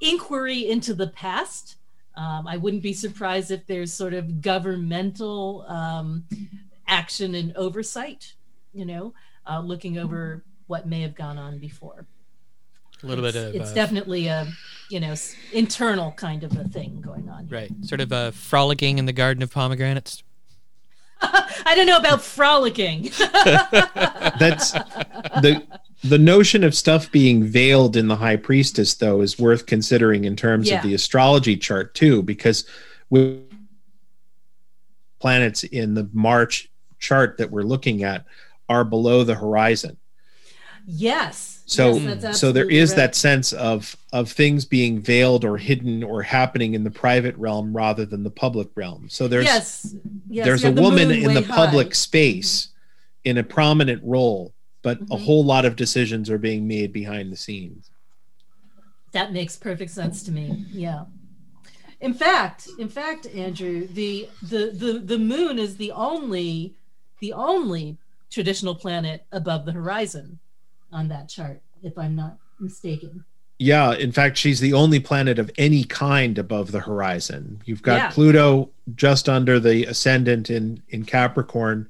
[0.00, 1.76] inquiry into the past
[2.16, 6.24] Um, I wouldn't be surprised if there's sort of governmental um,
[6.86, 8.34] action and oversight,
[8.74, 9.14] you know,
[9.46, 12.06] uh, looking over what may have gone on before.
[13.02, 14.46] A little it's, bit of it's uh, definitely a
[14.90, 15.14] you know
[15.52, 17.46] internal kind of a thing going on.
[17.46, 17.58] here.
[17.58, 20.22] right, sort of a frolicking in the garden of pomegranates.
[21.22, 23.04] I don't know about frolicking.
[24.38, 25.62] That's the
[26.02, 30.36] the notion of stuff being veiled in the high priestess though is worth considering in
[30.36, 30.78] terms Yeah.
[30.78, 32.64] of the astrology chart too because
[33.10, 33.42] with
[35.18, 38.24] planets in the march chart that we're looking at
[38.68, 39.96] are below the horizon
[40.86, 41.62] yes.
[41.66, 42.96] so Yes, so there is right.
[42.96, 47.76] that sense of of things being veiled or hidden or happening in the private realm
[47.76, 49.94] rather than the public realm so there's yes.
[50.28, 50.46] yes.
[50.46, 51.92] there's a the woman in the way public high.
[51.92, 52.68] space
[53.24, 55.24] in a prominent role but a Mhm.
[55.24, 57.90] whole lot of decisions are being made behind the scenes
[59.12, 60.64] That makes perfect sense to me.
[60.70, 61.06] Yeah.
[62.00, 66.74] In fact, in fact, Andrew, the the the the moon is the only
[67.20, 67.98] the only
[68.30, 70.38] traditional planet above the horizon
[70.92, 73.24] on that chart, if I'm not mistaken.
[73.62, 77.96] yeah in fact she's the only planet of any kind above the horizon you've got
[77.96, 78.10] Yeah.
[78.10, 81.86] pluto just under the ascendant in in capricorn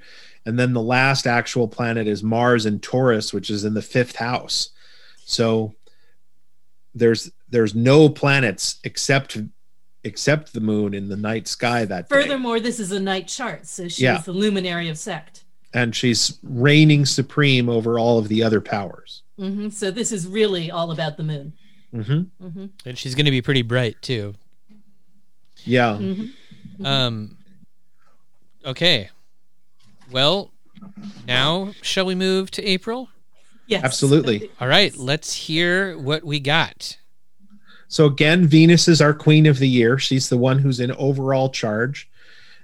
[0.47, 4.17] and then the last actual planet is mars in taurus which is in the fifth
[4.17, 4.71] house
[5.25, 5.75] so
[6.95, 9.39] there's there's no planets except
[10.05, 12.23] except the moon in the night sky that day.
[12.23, 14.19] Furthermore, this is a night chart, so she's Yeah.
[14.19, 15.45] the luminary of sect.
[15.75, 19.23] and she's reigning supreme over all of the other powers.
[19.37, 21.53] hmm So this is really all about the moon.
[21.93, 24.35] hmm hmm And she's going to be pretty bright too.
[25.65, 25.97] Yeah.
[25.99, 27.37] hmm Um.
[28.65, 29.11] Okay.
[30.11, 30.51] Well,
[31.27, 33.09] now shall we move to April?
[33.67, 34.51] Yes, Absolutely.
[34.61, 34.97] All right.
[34.97, 36.97] Let's hear what we got.
[37.87, 39.99] So again, Venus is our queen of the year.
[39.99, 42.09] She's the one who's in overall charge.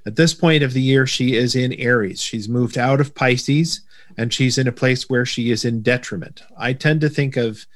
[0.04, 2.20] At this point of the year, she is in Aries.
[2.20, 3.80] She's moved out of Pisces
[4.16, 6.42] and she's in a place where she is in detriment.
[6.56, 7.66] I tend to think of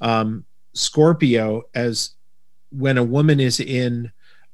[0.00, 2.10] um, Scorpio as
[2.70, 4.10] when a woman is in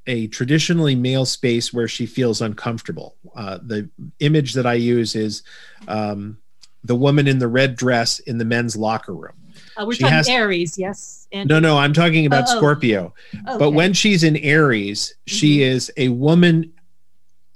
[0.06, 3.16] a traditionally male space where she feels uncomfortable.
[3.36, 3.88] Uh, the
[4.20, 5.42] image that I use is
[5.88, 6.38] um,
[6.84, 9.32] the woman in the red dress in the men's locker room.
[9.76, 11.28] Uh, we're She talking has- Aries, yes.
[11.32, 12.56] And No, no, I'm talking about Oh, oh.
[12.56, 13.14] Scorpio.
[13.44, 16.72] But when she's in Aries, she is a woman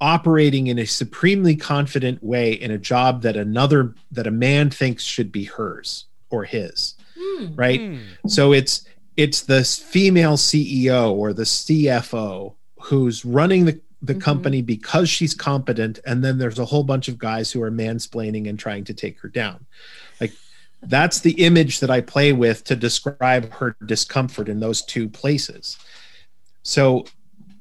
[0.00, 5.02] operating in a supremely confident way in a job that another that a man thinks
[5.02, 7.54] should be hers or his, Hmm.
[7.54, 7.80] right?
[7.80, 7.96] Hmm.
[8.28, 8.84] So it's
[9.16, 14.20] it's the female CEO or the CFO who's running the the Mhm.
[14.20, 18.46] company because she's competent and then there's a whole bunch of guys who are mansplaining
[18.46, 19.64] and trying to take her down.
[20.20, 20.32] Like
[20.82, 25.78] that's the image that I play with to describe her discomfort in those two places.
[26.62, 27.06] So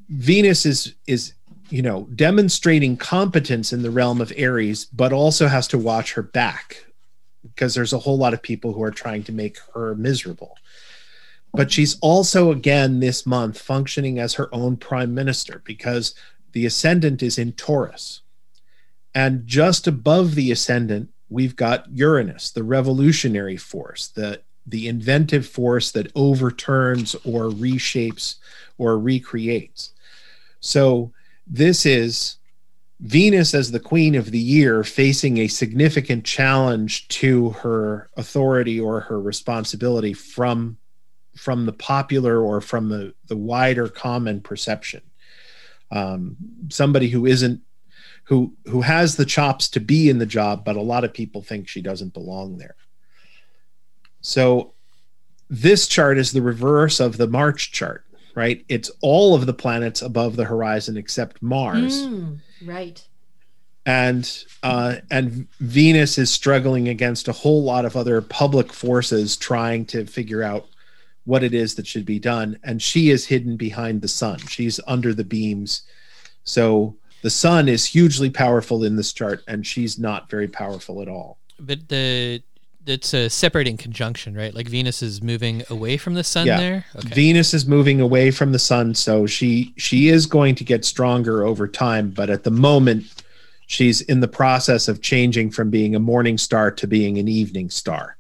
[0.10, 1.32] Venus is is
[1.70, 6.24] you know demonstrating competence in the realm of Aries but also has to watch her
[6.24, 6.86] back
[7.42, 10.58] because there's a whole lot of people who are trying to make her miserable.
[11.54, 16.16] But she's also again this month functioning as her own prime minister because
[16.52, 18.22] the ascendant is in Taurus.
[19.14, 25.92] And just above the ascendant, we've got Uranus, the revolutionary force, the the inventive force
[25.92, 28.36] that overturns or reshapes
[28.78, 29.92] or recreates.
[30.62, 31.12] So
[31.46, 32.38] this is
[33.02, 39.02] Venus as the queen of the year facing a significant challenge to her authority or
[39.02, 40.78] her responsibility from
[41.36, 45.02] from the popular or from the the wider common perception.
[45.92, 46.36] Um,
[46.70, 47.62] somebody who isn't
[48.26, 51.42] who who has the chops to be in the job, but a lot of people
[51.42, 52.76] think she doesn't belong there.
[54.22, 54.74] So
[55.50, 58.64] this chart is the reverse of the March chart, right?
[58.70, 62.36] It's all of the planets above the horizon except Mars Hmm.
[62.66, 63.06] Right.
[63.86, 69.86] and uh, and Venus is struggling against a whole lot of other public forces trying
[69.88, 70.66] to figure out
[71.26, 74.40] what it is that should be done, and she is hidden behind the sun.
[74.40, 75.84] She's under the beams,
[76.44, 81.08] so the sun is hugely powerful in this chart, and she's not very powerful at
[81.08, 81.38] all.
[81.60, 82.42] But the
[82.86, 84.54] it's a separating conjunction, right?
[84.54, 86.58] Like Venus is moving away from the sun Yeah.
[86.58, 86.86] there.
[86.98, 87.16] Okay.
[87.16, 91.46] Venus is moving away from the sun, so she she is going to get stronger
[91.46, 93.06] over time, but at the moment
[93.68, 97.70] she's in the process of changing from being a morning star to being an evening
[97.70, 98.18] star.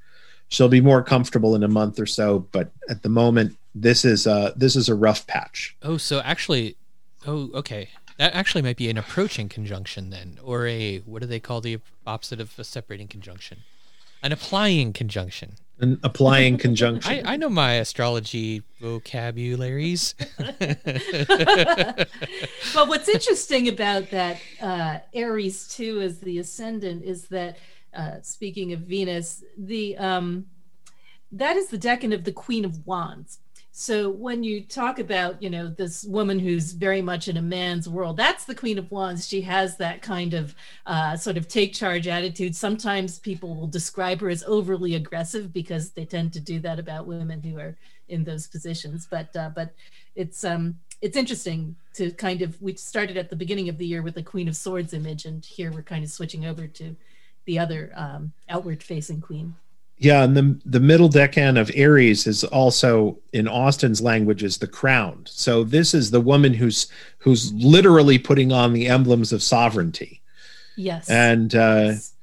[0.49, 4.27] She'll be more comfortable in a month or so, but at the moment this is
[4.27, 5.75] a this is a rough patch.
[5.83, 6.75] oh, so actually,
[7.25, 7.89] oh, okay.
[8.19, 11.79] That actually might be an approaching conjunction then, or a what do they call the
[12.05, 13.59] opposite of a separating conjunction?
[14.21, 15.55] An applying conjunction.
[15.79, 17.11] An applying conjunction.
[17.11, 20.13] I, I know my astrology vocabularies.
[22.75, 27.57] well, what's interesting about that uh, Aries too as the ascendant is that
[27.95, 30.45] uh, speaking of Venus, the um,
[31.31, 33.39] that is the decan of the Queen of Wands.
[33.75, 37.89] So when you talk about, you know, this woman who's very much in a man's
[37.89, 39.27] world, that's the Queen of Wands.
[39.27, 40.53] She has that kind of
[40.85, 42.55] uh, sort of take charge attitude.
[42.55, 47.07] Sometimes people will describe her as overly aggressive because they tend to do that about
[47.07, 47.75] women who are
[48.09, 49.07] in those positions.
[49.09, 49.73] But uh, but
[50.15, 54.03] it's um it's interesting to kind of we started at the beginning of the year
[54.03, 56.95] with the Queen of Swords image, and here we're kind of switching over to
[57.45, 59.55] the other um, outward facing queen.
[59.97, 64.67] Yeah, and the the middle decan of Aries is also in Austin's language is the
[64.67, 65.29] crowned.
[65.31, 66.87] So this is the woman who's
[67.19, 70.21] who's literally putting on the emblems of sovereignty.
[70.75, 71.09] Yes.
[71.09, 72.13] And uh Yes.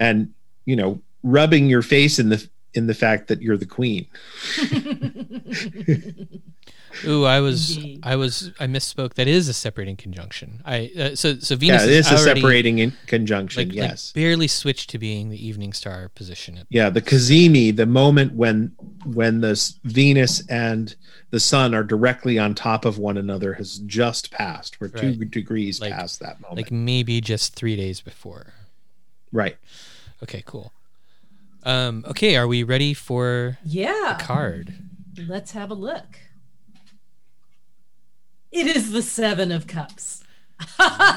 [0.00, 0.32] and
[0.64, 4.06] you know, rubbing your face in the in the fact that you're the queen.
[7.06, 8.00] Ooh, I was, Indeed.
[8.02, 9.14] I was, I misspoke.
[9.14, 10.62] That is a separating conjunction.
[10.64, 14.12] I uh, so so Yeah, Venus it is a already, separating in conjunction, like, yes.
[14.14, 16.58] like barely switched to being the evening star position.
[16.58, 18.72] At, yeah, the cazimi, the moment when
[19.04, 20.94] when the Venus and
[21.30, 24.80] the sun are directly on top of one another has just passed.
[24.80, 26.56] We're two degrees Like- past that moment.
[26.56, 28.52] like maybe just three days before.
[29.32, 29.56] right.
[30.22, 30.72] Okay, cool.
[31.62, 34.16] Um, okay, are we ready for yeah.
[34.18, 34.74] the card?
[35.28, 36.18] Let's have a look.
[38.52, 40.24] It is the Seven of Cups.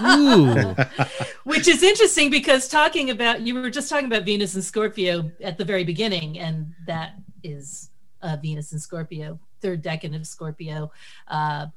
[0.06, 0.76] Ooh,
[1.44, 5.58] Which is interesting because talking about, you were just talking about Venus and Scorpio at
[5.58, 7.90] the very beginning, and that is
[8.22, 10.92] uh, Venus and Scorpio, third decan of Scorpio.
[11.28, 11.68] Uh,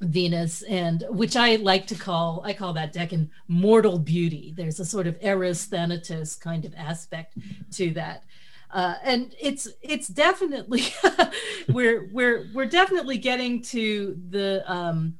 [0.00, 4.52] Venus, and which I like to call, I call that decan mortal beauty.
[4.56, 7.38] There's a sort of eros thanatos kind of aspect
[7.74, 8.24] to that.
[8.72, 10.82] Uh, and it's it's definitely
[11.68, 15.18] we're we're we're definitely getting to the um,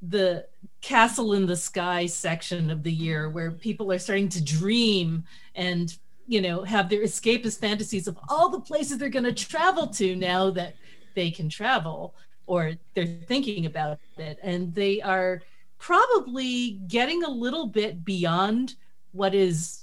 [0.00, 0.46] the
[0.80, 5.22] castle in the sky section of the year where people are starting to dream
[5.54, 9.86] and you know have their escapist fantasies of all the places they're going to travel
[9.86, 10.74] to now that
[11.14, 12.14] they can travel
[12.46, 14.38] or they're thinking about it.
[14.42, 15.42] And they are
[15.78, 18.74] probably getting a little bit beyond
[19.12, 19.81] what is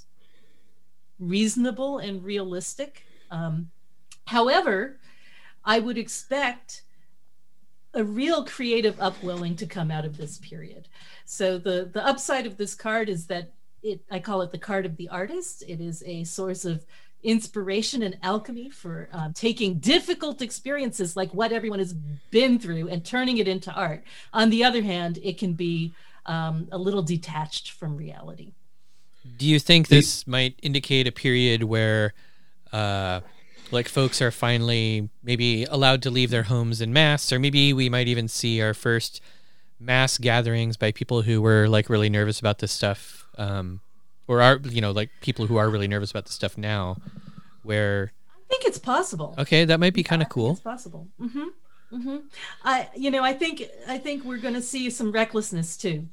[1.20, 3.70] reasonable and realistic um,
[4.26, 4.98] however
[5.66, 6.84] i would expect
[7.94, 10.88] a real creative upwelling to come out of this period.
[11.26, 13.52] So the the upside of this card is that
[13.82, 15.64] it I call it the card of the artist.
[15.68, 16.86] It is a source of
[17.22, 21.94] inspiration and alchemy for um, taking difficult experiences like what everyone has
[22.32, 24.04] been through and turning it into art.
[24.32, 25.94] On the other hand, it can be
[26.26, 28.54] um, a little detached from reality.
[29.38, 32.14] Do you think this might indicate a period where,
[32.72, 33.22] uh,
[33.72, 37.90] like folks are finally maybe allowed to leave their homes in mass, or maybe we
[37.90, 39.22] might even see our first
[39.80, 43.82] mass gatherings by people who were like really nervous about this stuff, um,
[44.28, 46.98] or are you know like people who are really nervous about this stuff now,
[47.64, 49.36] where I think it's possible.
[49.38, 50.52] okay that might be kind of think cool.
[50.52, 51.08] It's possible.
[51.20, 51.50] hmm
[51.92, 52.18] Mm-hmm.
[52.64, 56.08] I, you know, I think I think we're going to see some recklessness too.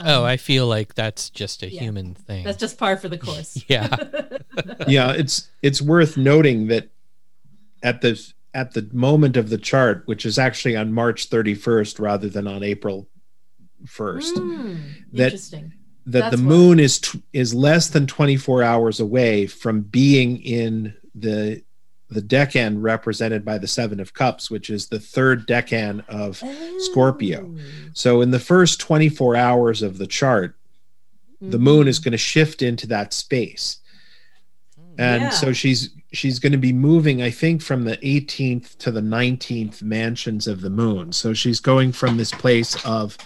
[0.00, 1.80] Oh, I feel like that's just a yeah.
[1.80, 2.44] human thing.
[2.44, 3.62] That's just par for the course.
[3.68, 3.94] yeah.
[4.88, 6.88] yeah, it's it's worth noting that
[7.82, 8.20] at the
[8.54, 12.62] at the moment of the chart, which is actually on March 31st rather than on
[12.62, 13.08] April
[13.86, 14.80] 1st, Mm,
[15.12, 15.72] That- interesting.
[16.06, 16.42] that the That's why.
[16.48, 21.62] moon is t- is less than 24 hours away from being in the
[22.14, 26.42] the decan represented by the 7 of cups, which is the third decan of
[26.78, 27.52] Scorpio.
[27.54, 27.60] Oh.
[27.92, 30.56] So in the first 24 hours of the chart,
[31.40, 33.78] the moon is going to shift into that space
[34.98, 35.28] and Yeah.
[35.30, 39.82] so she's she's going to be moving i think from the 18th to the 19th
[39.82, 43.18] mansions of the moon so she's going from this place of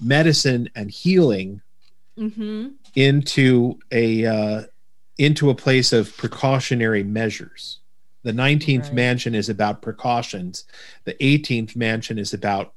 [0.00, 1.60] medicine and healing
[2.16, 4.62] hmm into a uh,
[5.16, 7.78] into a place of precautionary measures
[8.22, 8.92] the 19th Right.
[8.94, 10.64] mansion is about precautions
[11.04, 12.72] the 18th mansion is about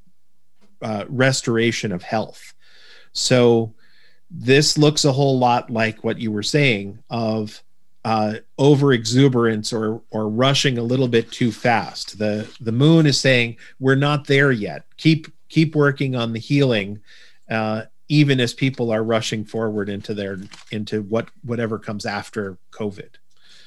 [0.82, 2.54] uh, restoration of health
[3.14, 3.74] so
[4.30, 7.64] this looks a whole lot like what you were saying of
[8.04, 12.20] uh, over exuberance or or rushing a little bit too fast.
[12.20, 14.86] The the moon is saying we're not there yet.
[14.98, 17.00] Keep keep working on the healing,
[17.50, 20.38] uh, even as people are rushing forward into their
[20.72, 23.10] into what whatever comes after COVID.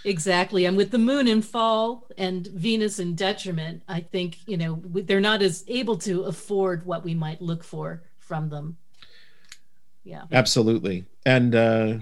[0.09, 0.65] Exactly.
[0.65, 5.21] And with the moon in fall and Venus in detriment, I think, you know, they're
[5.21, 8.79] not as able to afford what we might look for from them.
[10.05, 10.23] Yeah.
[10.33, 11.95] Absolutely, and uh,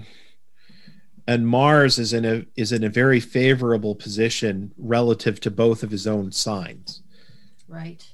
[1.27, 5.91] and Mars is in a is in a very favorable position relative to both of
[5.91, 7.01] his own signs.
[7.67, 8.07] Right.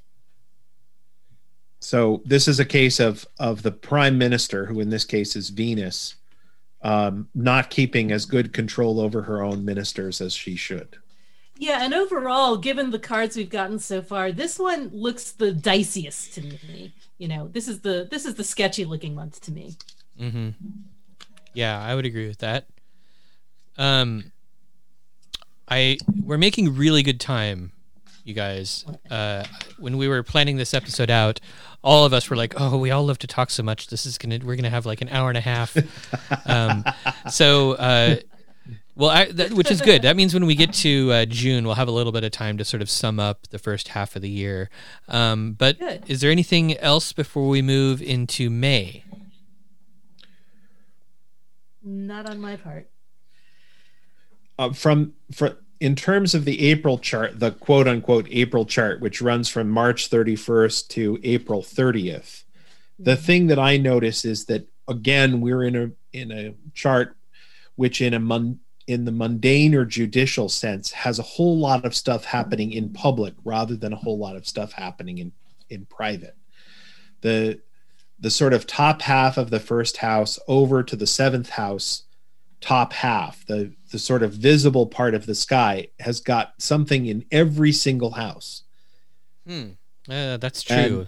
[1.80, 5.50] So this is a case of of the prime minister, who in this case is
[5.50, 6.16] Venus,
[6.84, 10.98] um, not keeping as good control over her own ministers as she should.
[11.58, 16.34] Yeah, and overall, given the cards we've gotten so far, this one looks the diciest
[16.34, 16.94] to me.
[17.18, 19.78] You know, this is the this is the sketchy looking month to me.
[20.20, 20.50] Mm-hmm.
[21.54, 22.66] Yeah, I would agree with that.
[23.78, 24.32] Um,
[25.70, 27.72] I we're making really good time,
[28.24, 28.86] you guys.
[29.10, 29.44] Uh,
[29.78, 31.40] when we were planning this episode out,
[31.84, 33.88] all of us were like, "Oh, we all love to talk so much.
[33.88, 35.76] This is gonna we're gonna have like an hour and a half."
[36.48, 36.84] um,
[37.30, 37.74] so.
[37.74, 38.16] Uh,
[38.96, 40.04] well, I, that, which is good.
[40.04, 42.60] That means when we get to uh, June, we'll have a little bit of time
[42.60, 44.70] to sort of sum up the first half of the year.
[45.08, 46.04] Um, but Good.
[46.08, 49.04] is there anything else before we move into May?
[51.84, 52.88] Not on my part.
[54.60, 59.22] uh, from for in terms of the April chart, the quote unquote April chart, which
[59.22, 62.44] runs from March 31st to April 30th,
[62.98, 63.22] the mm-hmm.
[63.22, 67.18] thing that I notice is that again we're in a in a chart
[67.76, 71.94] which in a mon, in the mundane or judicial sense has a whole lot of
[71.94, 75.34] stuff happening in public rather than a whole lot of stuff happening in
[75.70, 76.38] in private.
[77.20, 77.60] The
[78.22, 82.04] the sort of top half of the first house over to the seventh house
[82.64, 87.26] top half, the the sort of visible part of the sky, has got something in
[87.32, 88.64] every single house.
[89.46, 89.72] Hmm.
[90.10, 90.76] Uh, that's true.
[90.76, 91.08] And-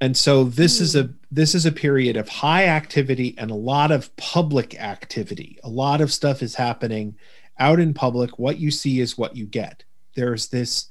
[0.00, 3.90] And so this is a this is a period of high activity and a lot
[3.90, 5.58] of public activity.
[5.64, 7.16] A lot of stuff is happening
[7.58, 8.38] out in public.
[8.38, 9.84] What you see is what you get.
[10.14, 10.86] There's this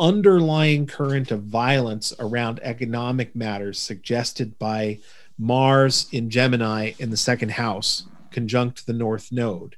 [0.00, 4.98] underlying current of violence around economic matters suggested by
[5.38, 9.76] Mars in Gemini in the second house, conjunct the North Node,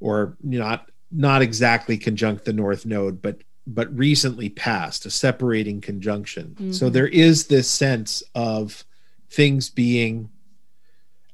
[0.00, 6.72] or not not exactly conjunct the North Node, but but recently passed a separating conjunction.
[6.72, 6.92] So Mhm.
[6.92, 8.84] there is this sense of
[9.30, 10.30] things being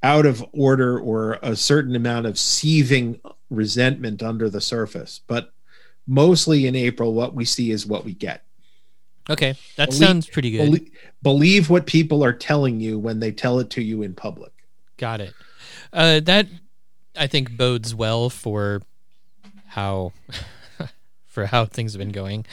[0.03, 3.19] out of order or a certain amount of seething
[3.51, 5.21] resentment under the surface.
[5.27, 5.53] But
[6.07, 8.45] mostly in April, what we see is what we get.
[9.31, 10.67] Okay, that Believe- sounds pretty good.
[10.71, 10.91] Belie-
[11.23, 14.53] believe what people are telling you when they tell it to you in public.
[14.99, 15.33] Got it.
[15.93, 16.47] Uh, that
[17.17, 18.83] I think bodes well for
[19.67, 20.13] how
[21.27, 22.47] for how things have been going.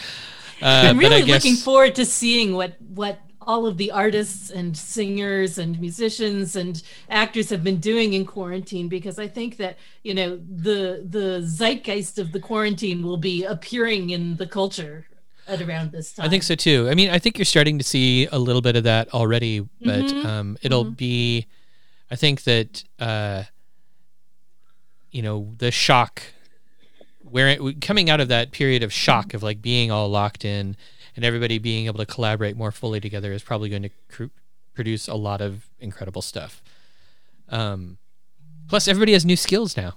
[0.61, 4.75] Uh, I'm really guess, looking forward to seeing what what all of the artists and
[4.75, 10.13] singers and musicians and actors have been doing in quarantine because I think that you
[10.13, 15.05] know the the zeitgeist of the quarantine will be appearing in the culture
[15.47, 16.25] at around this time.
[16.25, 16.87] I think so too.
[16.89, 20.05] I mean, I think you're starting to see a little bit of that already, but
[20.05, 20.25] Mhm.
[20.25, 21.45] um, it'll be.
[22.09, 23.43] I think that uh,
[25.11, 26.21] you know the shock,
[27.21, 30.75] where it, coming out of that period of shock of like being all locked in
[31.15, 34.25] and everybody being able to collaborate more fully together is probably going to cr-
[34.73, 36.61] produce a lot of incredible stuff.
[37.49, 37.97] Um,
[38.67, 39.95] plus, everybody has new skills now.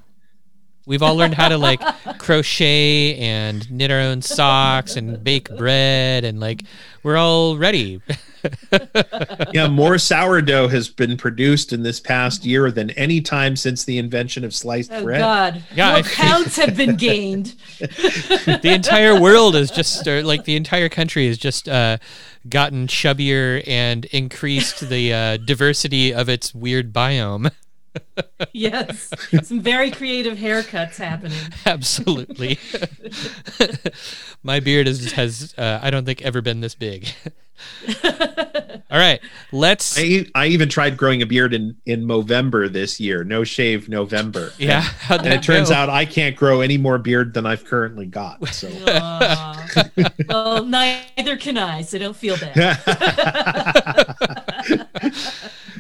[0.89, 1.81] We've all learned how to like
[2.19, 6.63] crochet and knit our own socks and bake bread and like
[7.03, 8.01] we're all ready.
[9.53, 13.99] yeah, more sourdough has been produced in this past year than any time since the
[13.99, 15.21] invention of sliced Oh bread.
[15.21, 15.63] God!
[15.75, 17.55] Yeah, More I- pounds have been gained.
[17.79, 21.99] the entire world is just or like the entire country has just uh,
[22.49, 27.51] gotten chubbier and increased the uh, diversity of its weird biome.
[28.53, 29.11] yes,
[29.43, 31.39] some very creative haircuts happening.
[31.67, 32.59] Absolutely.
[34.43, 37.09] My beard is, has, uh, I don't think, ever been this big.
[38.91, 39.21] All right,
[39.53, 39.99] let's.
[39.99, 43.25] I even tried growing a beard in in November this year.
[43.25, 44.53] No shave November.
[44.59, 45.75] yeah, how'd And it turns go?
[45.75, 48.47] out I can't grow any more beard than I've currently got.
[48.55, 49.71] So Aw.
[50.29, 52.79] well, neither can I, so don't feel bad.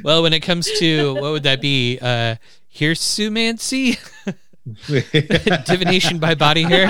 [0.03, 1.99] Well, when it comes to what would that be?
[2.01, 2.37] Uh,
[2.75, 3.99] hirsumancy,
[5.67, 6.89] divination by body hair.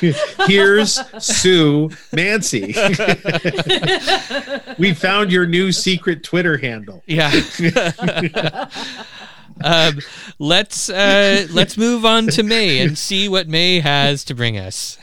[0.46, 2.74] here's Sue Mancy.
[4.78, 7.02] we found your new secret Twitter handle.
[7.06, 7.30] Yeah.
[9.62, 9.98] um,
[10.38, 14.98] let's uh, let's move on to May and see what May has to bring us.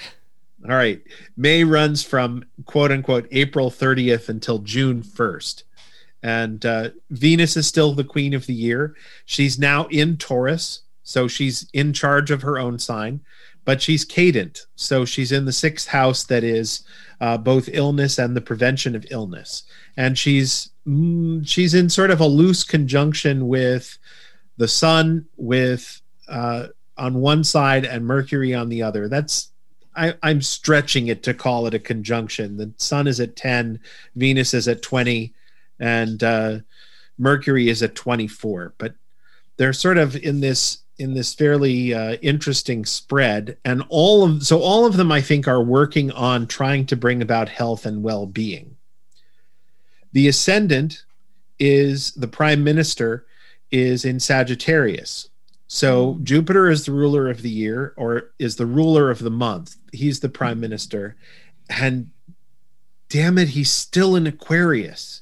[0.65, 1.01] All right.
[1.37, 5.63] May runs from quote unquote April 30th until June 1st.
[6.21, 8.95] And uh, Venus is still the queen of the year.
[9.25, 10.81] She's now in Taurus.
[11.03, 13.21] So she's in charge of her own sign.
[13.65, 14.65] but she's cadent.
[14.75, 16.83] So she's in the sixth house that is
[17.21, 19.63] uh, both illness and the prevention of illness.
[19.95, 23.97] And she's mm, she's in sort of a loose conjunction with
[24.57, 29.07] the sun with uh, on one side and Mercury on the other.
[29.07, 29.51] That's
[29.95, 32.57] I, I'm stretching it to call it a conjunction.
[32.57, 33.79] The sun is at 10,
[34.15, 35.33] Venus is at 20,
[35.79, 36.59] and uh,
[37.17, 38.73] Mercury is at 24.
[38.77, 38.93] But
[39.57, 44.61] they're sort of in this in this fairly uh, interesting spread, and all of so
[44.61, 48.75] all of them I think are working on trying to bring about health and well-being.
[50.11, 51.05] The ascendant
[51.57, 53.25] is the prime minister
[53.71, 55.28] is in Sagittarius.
[55.71, 59.75] So Jupiter is the ruler of the year or is the ruler of the month.
[59.93, 60.61] He's the prime mm-hmm.
[60.61, 61.15] minister.
[61.69, 62.09] And
[63.07, 65.21] damn it, he's still in Aquarius.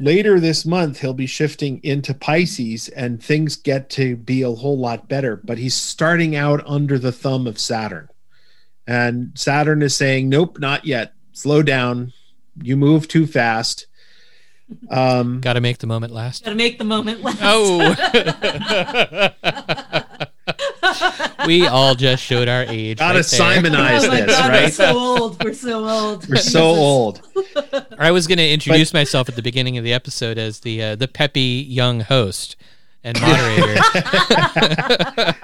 [0.00, 4.78] Later this month, he'll be shifting into Pisces and things get to be a whole
[4.78, 5.36] lot better.
[5.36, 8.08] But he's starting out under the thumb of Saturn.
[8.88, 11.12] And Saturn is saying, nope, not yet.
[11.32, 12.12] Slow down.
[12.60, 13.86] You move too fast.
[14.90, 16.44] Um, Got to make the moment last.
[16.44, 17.38] Gotta make the moment last.
[17.42, 17.94] Oh.
[21.46, 22.98] we all just showed our age.
[22.98, 23.40] gotta right there.
[23.40, 25.44] Simonize oh my this, God, we're so old.
[25.44, 26.28] We're so old.
[26.28, 27.20] We're so old.
[27.98, 30.96] I was going to introduce myself at the beginning of the episode as the uh,
[30.96, 32.56] the peppy young host
[33.02, 33.80] and moderator.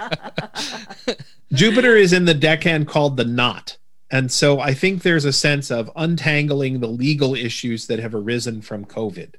[1.53, 3.77] Jupiter is in the decan called the knot.
[4.11, 8.61] And so I think there's a sense of untangling the legal issues that have arisen
[8.61, 9.35] from COVID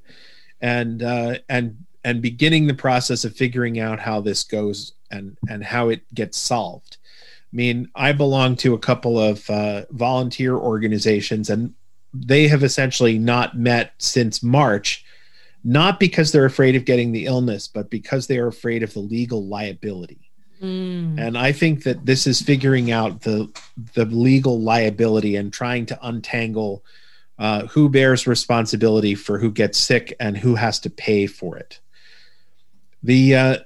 [0.62, 5.64] and uh, and and beginning the process of figuring out how this goes and and
[5.64, 6.98] how it gets solved.
[7.52, 11.74] I mean, I belong to a couple of uh, volunteer organizations, and
[12.14, 15.04] they have essentially not met since March,
[15.66, 19.00] not because they're afraid of getting the illness, but because they are afraid of the
[19.00, 20.31] legal liability
[20.62, 21.20] Mm.
[21.20, 23.50] and i think that this is figuring out the
[23.96, 26.84] the legal liability and trying to untangle
[27.42, 31.80] uh, who bears responsibility for who gets sick and who has to pay for it.
[33.02, 33.58] The uh,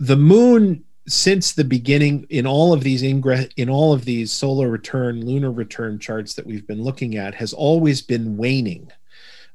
[0.00, 4.70] the moon since the beginning in all of these ingre- in all of these solar
[4.70, 8.90] return lunar return charts that we've been looking at has always been waning.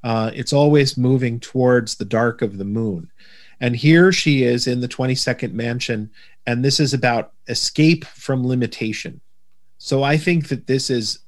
[0.03, 3.09] Uh, it's always moving towards the dark of the moon.
[3.59, 6.11] And here she is in the 22nd mansion
[6.45, 9.19] and this is about escape from limitation
[9.77, 11.19] so i think that this is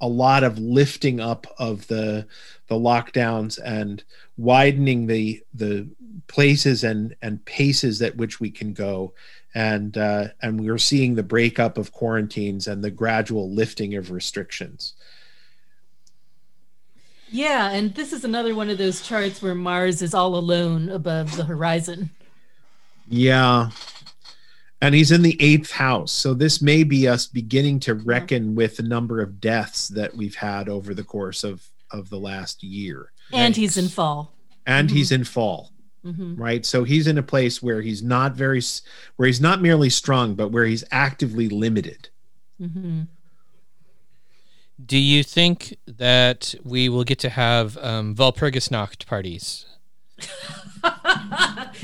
[0.00, 2.26] a lot of lifting up of the
[2.68, 4.04] the lockdowns and
[4.36, 5.88] widening the the
[6.26, 9.12] places and and paces at which we can go
[9.54, 14.94] and uh, and we're seeing the breakup of quarantines and the gradual lifting of restrictions
[17.32, 21.36] Yeah, and this is another one of those charts where Mars is all alone above
[21.36, 22.10] the horizon.
[23.08, 23.70] Yeah.
[24.82, 26.10] And he's in the eighth house.
[26.10, 30.36] So this may be us beginning to reckon with the number of deaths that we've
[30.36, 33.12] had over the course of, of the last year.
[33.32, 34.32] And he's in fall.
[34.66, 35.72] And he's in fall,
[36.02, 36.64] hmm right?
[36.64, 38.62] So he's in a place where he's not very,
[39.16, 42.08] where he's not merely strong, but where he's actively limited.
[42.58, 43.02] hmm
[44.84, 49.66] Do you think that we will get to have um, Walpurgisnacht parties?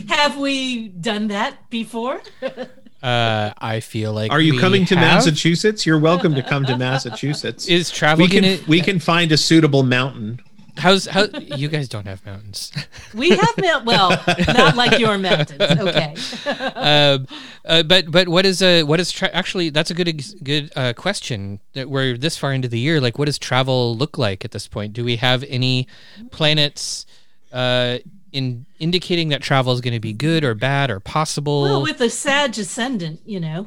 [0.09, 2.20] Have we done that before?
[3.07, 4.32] Uh, I feel like.
[4.32, 5.14] Are you we coming to have.
[5.14, 5.86] Massachusetts?
[5.86, 7.68] You're welcome to come to Massachusetts.
[7.68, 8.59] Is travel we can gonna?
[8.66, 10.40] we can find a suitable mountain.
[10.76, 11.26] How's how?
[11.40, 12.72] You guys don't have mountains.
[13.14, 14.11] We have mount well,
[14.48, 15.61] not like your mountains.
[15.62, 16.14] Okay.
[16.74, 17.28] um,
[17.64, 20.92] uh, but but what is uh what is tra- actually that's a good good uh,
[20.92, 24.50] question that we're this far into the year like what does travel look like at
[24.50, 25.86] this point do we have any
[26.30, 27.07] planets
[27.52, 27.98] uh
[28.37, 32.01] in indicating that travel is going to be good or bad or possible Well, with
[32.03, 33.66] a Sag ascendant, you know,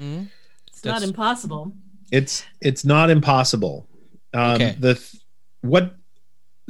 [0.00, 0.30] Mhm.
[0.66, 1.72] it's not impossible.
[2.10, 3.86] It's it's not impossible.
[4.32, 4.76] Um, Okay.
[4.80, 5.22] The th-
[5.60, 5.94] what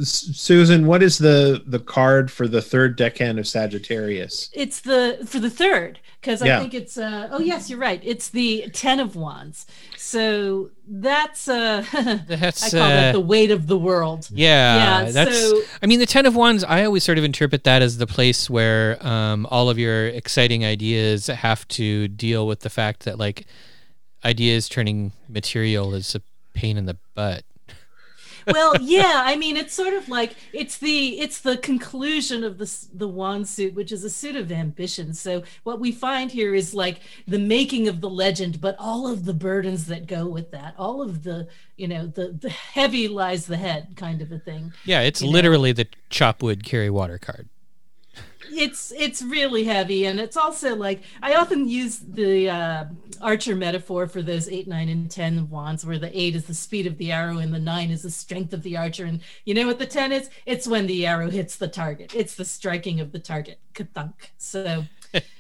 [0.01, 0.87] S- Susan?
[0.87, 4.51] What is the the card for the third decan of Sagittarius?
[4.53, 8.01] It's the for the third because I think it's uh oh yes you're right.
[8.05, 9.65] It's the ten of wands.
[9.97, 11.85] So that's uh
[12.27, 14.29] That's, I call that uh, the weight of the world.
[14.31, 17.65] Yeah, Yeah, that's so- i mean the 10 of wands i always sort of interpret
[17.65, 22.61] that as the place where um, all of your exciting ideas have to deal with
[22.61, 23.47] the fact that like
[24.25, 26.21] ideas turning material is a
[26.55, 27.43] pain in the butt
[28.53, 32.87] well yeah I mean it's sort of like it's the it's the conclusion of the
[32.93, 36.75] the wand suit which is a suit of ambition so what we find here is
[36.75, 40.75] like the making of the legend but all of the burdens that go with that
[40.79, 44.73] all of the you know the the heavy lies the head kind of a thing
[44.85, 45.33] yeah it's You know.
[45.33, 47.49] literally the chop wood carry water card
[48.51, 52.85] it's it's really heavy and it's also like i often use the uh
[53.19, 56.87] archer metaphor for those eight, nine, and 10 wands, where the eight is the speed
[56.87, 59.05] of the arrow and the nine is the strength of the archer.
[59.05, 60.31] And you know what the 10 is?
[60.47, 63.59] It's when the arrow hits the target, it's the striking of the target.
[63.75, 64.15] Kathunk.
[64.39, 64.85] So,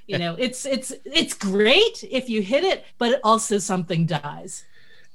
[0.06, 4.64] you know, it's it's it's great if you hit it, but also something dies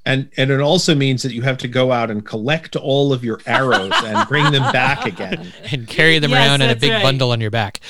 [0.06, 3.24] and and it also means that you have to go out and collect all of
[3.24, 6.90] your arrows and bring them back again and carry them Yes, around in a big
[6.90, 7.02] right.
[7.02, 7.80] bundle on your back.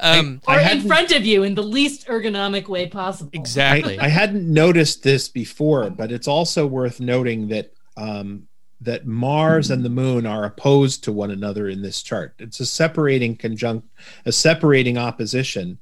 [0.00, 3.30] Um, or I in front of you in the least ergonomic way possible.
[3.32, 3.98] exactly.
[3.98, 8.48] I, I hadn't noticed this before, but it's also worth noting that um,
[8.80, 12.34] that Mars and the Moon are opposed to one another in this chart.
[12.38, 13.86] It's a separating conjunct,
[14.24, 15.78] a separating opposition,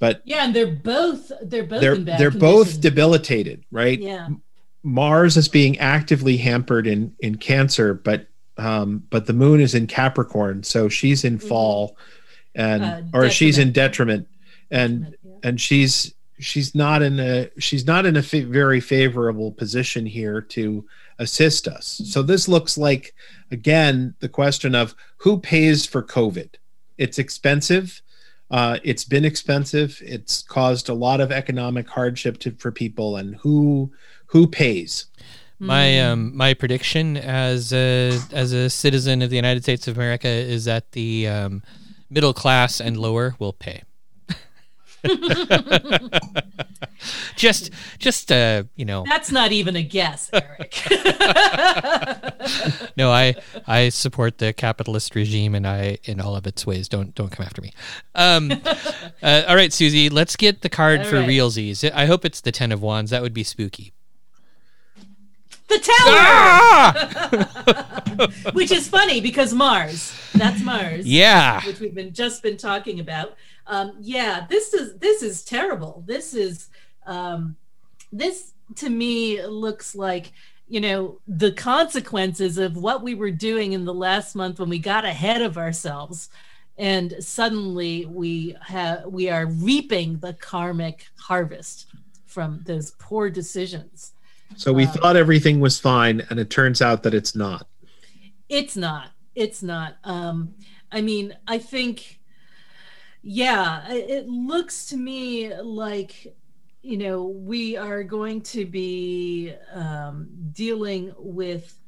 [0.00, 4.00] but Yeah, and they're both they're both they're in bad they're both debilitated, right?
[4.00, 4.28] yeah.
[4.82, 8.26] Mars is being actively hampered in in Cancer, but
[8.58, 11.96] um, but the Moon is in Capricorn, so she's in fall,
[12.54, 12.82] and.
[12.84, 14.28] Uh, or she's in detriment.
[14.28, 14.28] detriment,
[14.70, 15.48] and Yeah.
[15.48, 20.84] and she's she's not in a she's not in a very favorable position here to
[21.18, 22.00] assist us.
[22.04, 23.14] So this looks like
[23.50, 26.48] again the question of who pays for COVID.
[26.98, 28.00] It's expensive.
[28.50, 29.98] Uh, it's been expensive.
[30.04, 33.90] It's caused a lot of economic hardship to, for people, and who
[34.26, 35.06] who pays?
[35.58, 40.28] My um my prediction as a as a citizen of the United States of America
[40.28, 41.62] is that the um,
[42.12, 43.82] middle class and lower will pay.
[47.34, 50.80] just just uh you know That's not even a guess, Eric.
[52.96, 53.34] no I
[53.66, 57.44] I support the capitalist regime and I in all of its ways don't don't come
[57.44, 57.72] after me.
[58.14, 58.52] Um
[59.22, 61.28] uh, all right Susie let's get the card All for right.
[61.28, 61.90] realsies.
[61.92, 63.92] I hope it's the 10 of wands that would be spooky.
[65.68, 67.91] the tower, Ah!
[68.52, 70.12] which is funny because Mars.
[70.34, 71.06] That's Mars.
[71.06, 71.64] Yeah.
[71.66, 73.36] which we've been just been talking about.
[73.66, 76.02] Um, yeah, this is this is terrible.
[76.06, 76.68] This is
[77.06, 77.56] um,
[78.12, 80.32] this to me looks like
[80.68, 84.78] you know the consequences of what we were doing in the last month when we
[84.78, 86.30] got ahead of ourselves
[86.78, 91.86] and suddenly we have we are reaping the karmic harvest
[92.24, 94.12] from those poor decisions
[94.56, 97.66] So we Uh, thought everything was fine, and it turns out that it's not.
[98.52, 99.10] It's not.
[99.34, 99.96] It's not.
[100.04, 100.54] Um
[100.92, 102.20] i mean i think
[103.22, 106.34] yeah it looks to me like
[106.82, 111.78] you know we are going to be um dealing with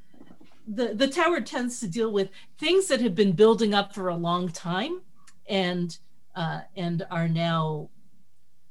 [0.67, 4.17] the the tower tends to deal with things that have been building up for a
[4.17, 5.03] long time
[5.49, 5.99] and
[6.35, 7.91] uh and are now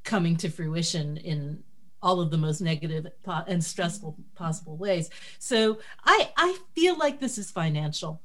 [0.04, 1.64] coming to fruition in
[2.04, 3.08] all of the most negative
[3.48, 5.10] and stressful possible ways.
[5.40, 8.22] So i i feel like this is financial.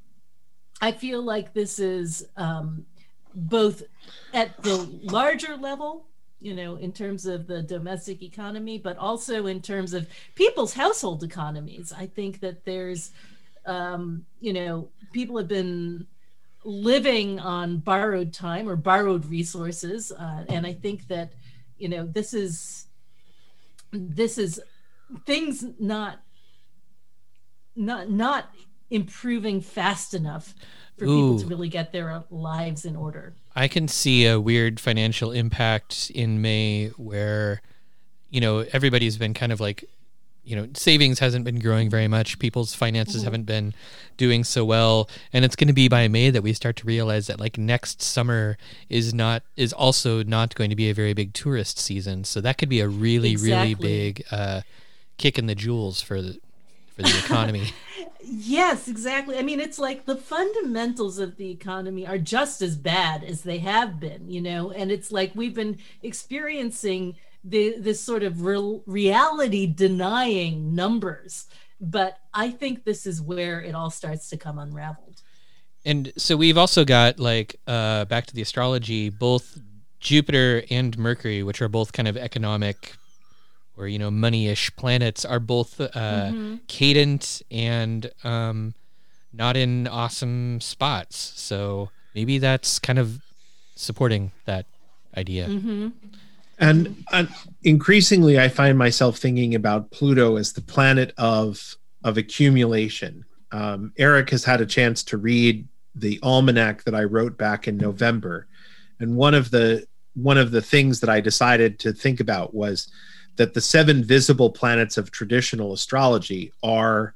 [0.82, 2.84] I feel like this is um
[3.34, 3.84] both
[4.34, 6.06] at the larger level
[6.40, 11.22] you know in terms of the domestic economy but also in terms of people's household
[11.22, 11.92] economies.
[11.96, 13.12] I think that there's
[13.64, 16.06] um you know people have been
[16.64, 21.32] living on borrowed time or borrowed resources uh, and i think that
[21.78, 22.77] you know this is
[23.92, 24.60] this is
[25.26, 26.20] things not
[27.76, 28.50] not not
[28.90, 30.54] improving fast enough
[30.96, 33.34] for people to really get their lives in order.
[33.54, 37.62] I can see a weird financial impact in May where,
[38.30, 39.84] you know, everybody's been kind of like,
[40.48, 42.38] you know, savings hasn't been growing very much.
[42.38, 43.74] People's finances haven't been
[44.16, 45.10] doing so well.
[45.30, 48.00] And it's going to be by May that we start to realize that like next
[48.00, 48.56] summer
[48.88, 52.24] is not, is also not going to be a very big tourist season.
[52.24, 54.62] So that could be a really, really big uh,
[55.18, 56.38] kick in the jewels for the,
[56.96, 57.74] for the economy.
[58.30, 59.38] Yes, exactly.
[59.38, 63.58] I mean, it's like the fundamentals of the economy are just as bad as they
[63.58, 68.82] have been, you know, and it's like we've been experiencing the this sort of real,
[68.86, 71.46] reality denying numbers.
[71.80, 75.22] But I think this is where it all starts to come unraveled.
[75.84, 79.58] And so we've also got like uh, back to the astrology, both
[80.00, 82.94] Jupiter and Mercury, which are both kind of economic
[83.76, 86.32] or you know money-ish planets, are both uh,
[86.66, 88.74] cadent and um,
[89.32, 91.16] not in awesome spots.
[91.36, 93.20] So maybe that's kind of
[93.76, 94.66] supporting that
[95.16, 95.46] idea.
[96.60, 97.28] And, and
[97.62, 103.24] increasingly, I find myself thinking about Pluto as the planet of of accumulation.
[103.50, 107.76] Um, Eric has had a chance to read the almanac that I wrote back in
[107.76, 108.46] November,
[109.00, 112.88] and one of the one of the things that I decided to think about was
[113.36, 117.14] that the seven visible planets of traditional astrology are,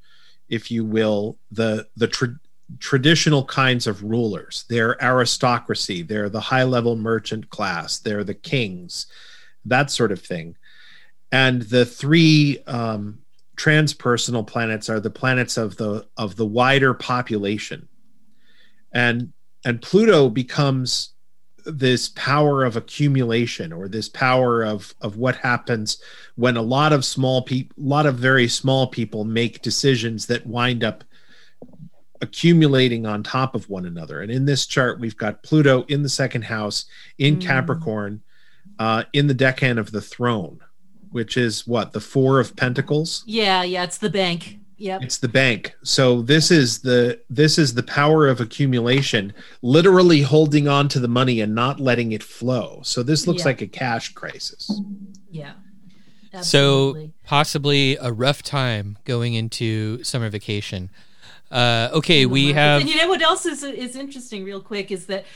[0.48, 2.38] if you will, the the tra-
[2.78, 4.64] traditional kinds of rulers.
[4.68, 6.02] They're aristocracy.
[6.02, 7.98] They're the high level merchant class.
[7.98, 9.06] They're the kings,
[9.66, 10.56] that sort of thing.
[11.30, 13.18] and the three um,
[13.56, 17.88] transpersonal planets are the planets of the of the wider population,
[18.92, 19.32] and
[19.64, 21.10] and Pluto becomes
[21.64, 26.02] this power of accumulation or this power of of what happens
[26.34, 30.44] when a lot of small people a lot of very small people make decisions that
[30.44, 31.04] wind up
[32.20, 36.08] accumulating on top of one another and in this chart we've got pluto in the
[36.08, 36.84] second house
[37.18, 37.42] in Mm.
[37.46, 38.20] capricorn
[38.78, 40.58] uh, in the decan of the throne
[41.10, 44.58] which is what the four of pentacles Yeah, yeah, it's the bank.
[44.78, 45.02] Yep.
[45.02, 50.66] it's the bank so this is the this is the power of accumulation literally holding
[50.66, 53.46] on to the money and not letting it flow so this looks Yeah.
[53.46, 54.80] like a cash crisis
[55.30, 55.52] Yeah.
[56.40, 60.90] So possibly a rough time going into summer vacation.
[61.52, 62.80] Uh, okay, we have.
[62.80, 65.26] And you know what else is is interesting, real quick, is that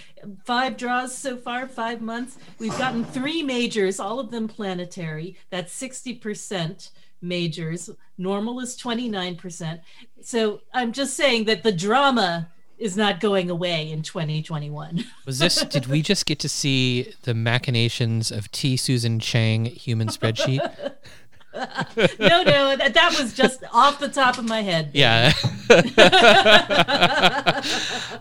[0.45, 2.39] five draws so far, five months.
[2.59, 5.37] We've gotten three majors, all of them planetary.
[5.51, 6.91] That's sixty percent
[7.21, 7.91] majors.
[8.17, 9.83] Normal is twenty nine percent.
[10.23, 12.49] So I'm just saying that the drama
[12.79, 15.03] is not going away in 2021.
[15.27, 15.63] was this.
[15.65, 18.77] Did we just get to see the machinations of T.
[18.77, 20.93] Susan Chang human spreadsheet?
[22.19, 24.91] no, no, that, that was just off the top of my head.
[24.93, 25.33] Yeah.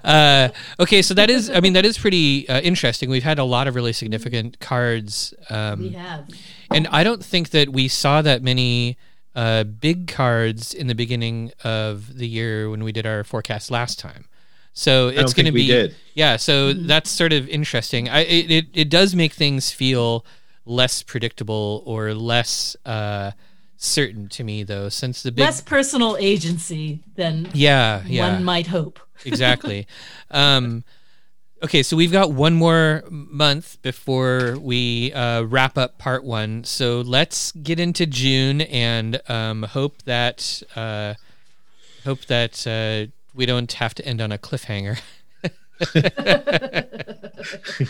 [0.04, 1.50] uh, okay, so that is.
[1.50, 3.10] I mean, that is pretty uh, interesting.
[3.10, 5.34] We've had a lot of really significant cards.
[5.50, 6.30] Um, We have.
[6.72, 8.98] And I don't think that we saw that many
[9.36, 14.00] uh, big cards in the beginning of the year when we did our forecast last
[14.00, 14.26] time.
[14.74, 15.96] So it's going to be did.
[16.16, 16.36] yeah.
[16.36, 18.10] So that's sort of interesting.
[18.10, 20.26] I it, it it does make things feel
[20.66, 23.32] less predictable or less uh,
[23.78, 28.68] certain to me though, since the big Less personal agency than yeah yeah one might
[28.68, 29.00] hope.
[29.26, 29.88] exactly.
[30.32, 30.84] Um,
[31.64, 36.64] okay, so we've got one more month before we uh, wrap up part one.
[36.64, 41.16] So let's get into June and um, hope that uh,
[42.04, 45.00] hope that uh, we don't have to end on a cliffhanger.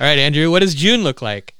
[0.00, 1.54] All right, Andrew, what does June look like?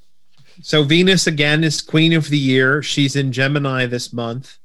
[0.64, 2.84] So Venus again is Queen of the Year.
[2.84, 4.58] She's in Gemini this month.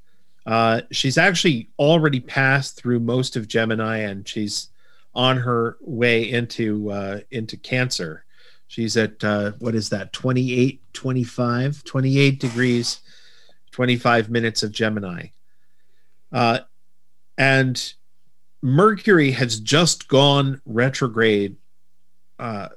[0.45, 4.69] Uh, she's actually already passed through most of Gemini, and she's
[5.15, 8.25] on her way into uh, into Cancer.
[8.67, 12.99] She's at uh, what is that 28, 25, 28 degrees,
[13.71, 15.29] 25 minutes of Gemini.
[16.31, 16.59] Uh,
[17.39, 17.93] and
[18.61, 21.55] Mercury has just gone retrograde
[22.37, 22.67] uh,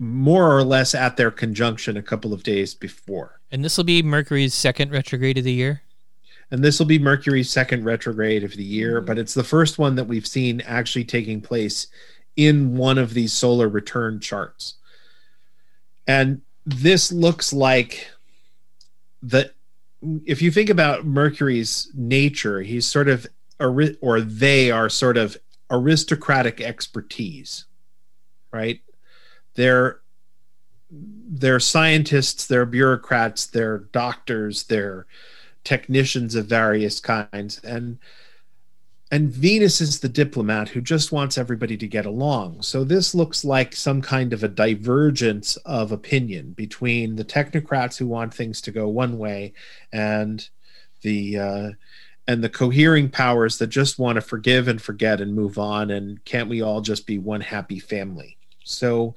[0.00, 3.38] more or less at their conjunction a couple of days before.
[3.52, 5.82] And this will be Mercury's second retrograde of the year.
[6.50, 9.06] And this will be Mercury's second retrograde of the year, mm-hmm.
[9.06, 11.86] but it's the first one that we've seen actually taking place
[12.34, 14.74] in one of these solar return charts.
[16.08, 18.08] And this looks like
[19.22, 19.52] the
[20.24, 23.26] if you think about Mercury's nature, he's sort of
[23.60, 25.36] or they are sort of
[25.70, 27.66] aristocratic expertise,
[28.50, 28.80] right?
[29.54, 30.00] They're
[30.92, 35.06] they're scientists, they're bureaucrats, they're doctors, they're
[35.62, 37.98] technicians of various kinds and
[39.12, 42.62] and Venus is the diplomat who just wants everybody to get along.
[42.62, 48.06] So this looks like some kind of a divergence of opinion between the technocrats who
[48.06, 49.52] want things to go one way
[49.92, 50.48] and
[51.02, 51.70] the uh,
[52.28, 56.24] and the cohering powers that just want to forgive and forget and move on and
[56.24, 58.36] can't we all just be one happy family?
[58.62, 59.16] So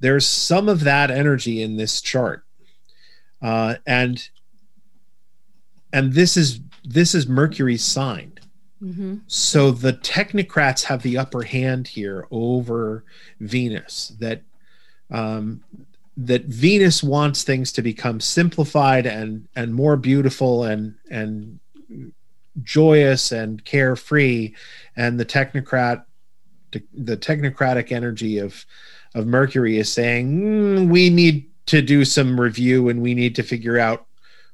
[0.00, 2.44] there's some of that energy in this chart.
[3.42, 4.28] Uh, and
[5.92, 8.32] and this is this is Mercury's sign.
[8.82, 9.16] Mm-hmm.
[9.26, 13.04] So the technocrats have the upper hand here over
[13.40, 14.12] Venus.
[14.18, 14.42] That
[15.10, 15.62] um,
[16.16, 21.58] that Venus wants things to become simplified and and more beautiful and and
[22.62, 24.54] joyous and carefree,
[24.96, 26.04] and the technocrat
[26.92, 28.66] the technocratic energy of
[29.16, 33.42] of Mercury is saying "Mm, we need to do some review and we need to
[33.42, 34.06] figure out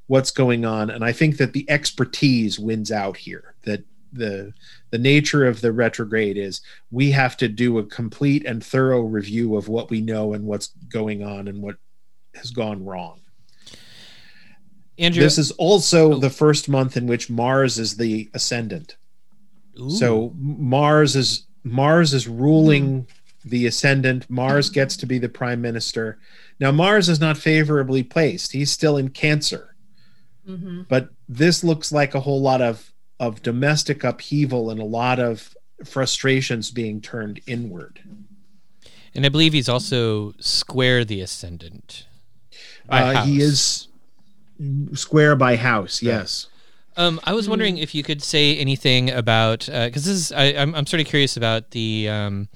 [0.07, 0.89] what's going on.
[0.89, 3.55] And I think that the expertise wins out here.
[3.63, 4.53] That the
[4.91, 6.61] the nature of the retrograde is
[6.91, 10.67] we have to do a complete and thorough review of what we know and what's
[10.89, 11.77] going on and what
[12.35, 13.19] has gone wrong.
[14.99, 18.97] Andrew, This is also the first month in which Mars is the ascendant.
[19.79, 19.89] Ooh.
[19.89, 23.07] So Mars is Mars is ruling
[23.43, 24.29] the ascendant.
[24.29, 26.17] Mars gets to be the prime minister.
[26.59, 28.51] Now Mars is not favorably placed.
[28.53, 29.75] He's still in Cancer.
[30.47, 30.83] Mm-hmm.
[30.89, 35.55] But this looks like a whole lot of of domestic upheaval and a lot of
[35.85, 38.01] frustrations being turned inward.
[39.15, 42.07] and I believe he's also square the ascendant.
[42.87, 43.87] by Uh, he is
[44.93, 46.01] square by house.
[46.01, 46.47] Yes.
[46.95, 50.75] Um, I was wondering if you could say anything about because this is I, I'm
[50.75, 52.49] I'm sort of curious about the um,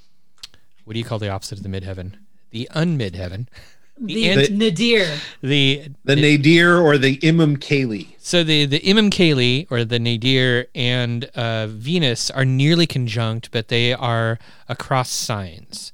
[0.88, 2.14] what do you call the opposite of the midheaven?
[2.52, 3.48] The unmidheaven.
[4.00, 5.08] The, ant- nadir.
[5.42, 8.10] The The nadir or the imum coeli.
[8.20, 13.70] so the the Imum Coeli or the nadir and uh, Venus are nearly conjunct, but
[13.70, 14.38] they are
[14.70, 15.94] across signs.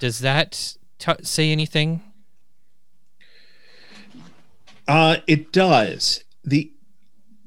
[0.00, 2.02] Does that t- say anything?
[4.86, 6.24] Uh, it does.
[6.44, 6.70] The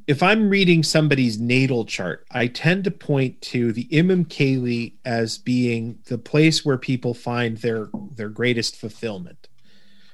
[0.08, 5.38] if I'm reading somebody's natal chart, I tend to point to the Imum Coeli as
[5.38, 9.48] being the place where people find their their greatest fulfillment.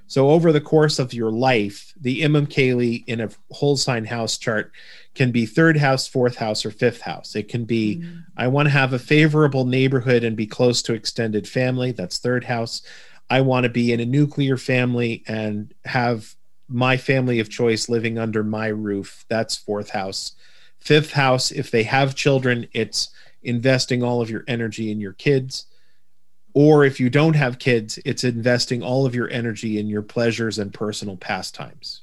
[0.08, 4.40] So over the course of your life, the Imum Coeli in a whole sign house
[4.40, 4.72] chart
[5.14, 7.36] can be third house, fourth house, or fifth house.
[7.36, 8.24] It can be mm.
[8.36, 11.92] I want to have a favorable neighborhood and be close to extended family.
[11.92, 12.82] That's third house.
[13.30, 16.36] I want to be in a nuclear family and have
[16.70, 19.26] my family of choice living under my roof.
[19.28, 20.34] That's fourth house.
[20.80, 23.10] Fifth house, if they have children, it's
[23.44, 25.66] investing all of your energy in your kids.
[26.54, 30.58] Or if you don't have kids, it's investing all of your energy in your pleasures
[30.58, 32.02] and personal pastimes.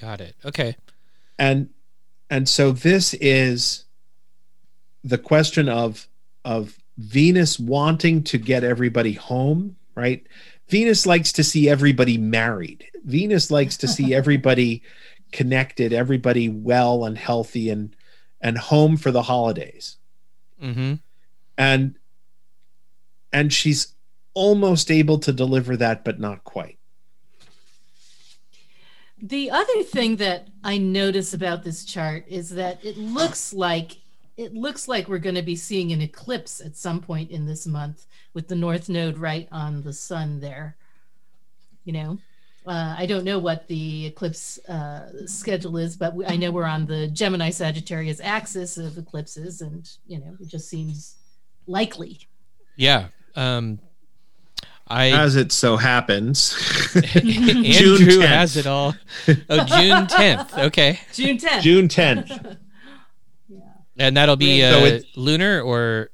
[0.00, 0.36] Got it.
[0.44, 0.76] Okay.
[1.38, 1.70] And
[2.30, 3.84] and so this is
[5.02, 6.08] the question of
[6.44, 10.26] of Venus wanting to get everybody home, right?
[10.68, 12.86] Venus likes to see everybody married.
[13.04, 14.82] Venus likes to see everybody
[15.32, 17.94] connected, everybody well and healthy and
[18.40, 19.96] and home for the holidays.
[20.62, 20.94] Mm-hmm.
[21.58, 21.94] And
[23.32, 23.94] and she's
[24.34, 26.78] almost able to deliver that but not quite.
[29.20, 33.96] The other thing that I notice about this chart is that it looks like
[34.36, 37.66] it looks like we're going to be seeing an eclipse at some point in this
[37.66, 40.76] month with the north node right on the sun there.
[41.84, 42.18] You know,
[42.66, 46.64] uh, I don't know what the eclipse uh, schedule is, but we, I know we're
[46.64, 51.16] on the Gemini Sagittarius axis of eclipses, and you know, it just seems
[51.66, 52.20] likely.
[52.76, 53.08] Yeah.
[53.36, 53.78] Um,
[54.88, 56.54] I As it so happens.
[56.94, 58.26] Andrew 10th.
[58.26, 58.94] has it all.
[59.48, 60.58] Oh, June tenth.
[60.58, 61.60] Okay, June 10th.
[61.62, 62.58] June 10th.
[63.98, 66.10] and that'll be So uh, lunar or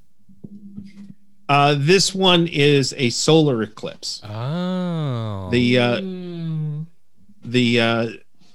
[1.49, 4.20] Uh, this one is a solar eclipse.
[4.24, 6.83] oh The uh, Hmm.
[7.45, 8.09] the uh,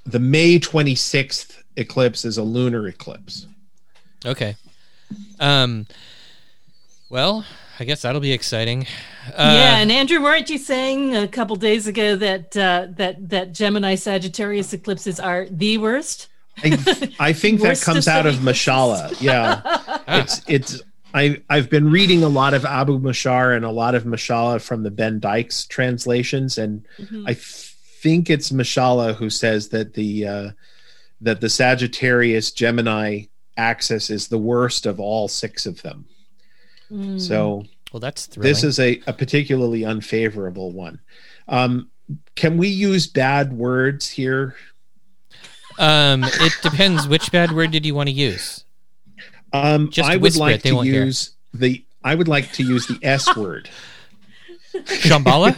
[0.06, 3.48] the May 26th eclipse is a lunar eclipse.
[4.26, 4.56] okay.
[5.40, 5.86] Um.
[7.10, 7.46] Well,
[7.80, 8.88] I guess that'll be exciting.
[9.28, 13.52] Uh, yeah, and Andrew, weren't you saying a couple days ago that uh, that that
[13.54, 16.28] Gemini Sagittarius eclipses are the worst?
[16.64, 18.44] I, I think that comes out of.
[18.44, 19.12] Mashallah.
[19.20, 19.62] Yeah,
[20.08, 20.82] it's it's.
[21.14, 24.84] I I've been reading a lot of Abu Mashar and a lot of Mashallah from
[24.84, 27.28] the Ben Dykes translations, and Mm-hmm.
[27.28, 27.36] I
[28.06, 30.52] think it's Mashallah who says that the uh,
[31.22, 33.24] that the Sagittarius Gemini
[33.58, 36.06] axis is the worst of all six of them.
[36.92, 37.20] Mm.
[37.20, 38.48] So well, that's thrilling.
[38.48, 41.00] this is a, a particularly unfavorable one.
[41.48, 41.90] Um,
[42.36, 44.56] can we use bad words here?
[45.80, 46.24] Um.
[46.24, 47.08] It depends.
[47.08, 48.64] Which bad word did you want to use?
[49.54, 51.06] Um, Just I would like it, to won't hear.
[51.06, 51.84] use the.
[52.04, 53.70] I would like to use the S word.
[54.74, 55.56] Shambhala.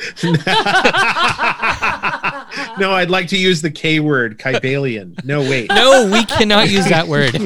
[2.78, 5.22] no, I'd like to use the K word, Kybalion.
[5.24, 5.68] No, wait.
[5.68, 7.34] no, we cannot use that word.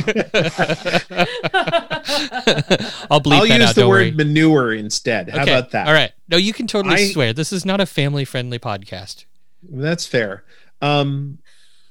[3.11, 3.75] I'll bleep I'll that use out.
[3.75, 4.11] the word worry.
[4.13, 5.31] manure instead.
[5.31, 5.87] How Okay, about that?
[5.89, 6.13] All right.
[6.29, 7.33] No, you can totally I- swear.
[7.33, 9.25] This is not a family-friendly podcast.
[9.69, 10.45] That's fair.
[10.81, 11.39] Um,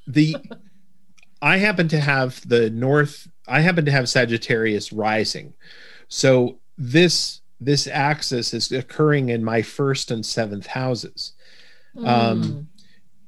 [0.08, 0.36] the
[1.42, 3.28] I happen to have the North.
[3.48, 5.54] I happen to have Sagittarius rising,
[6.08, 11.34] so this this axis is occurring in my first and seventh houses.
[12.04, 12.68] Um,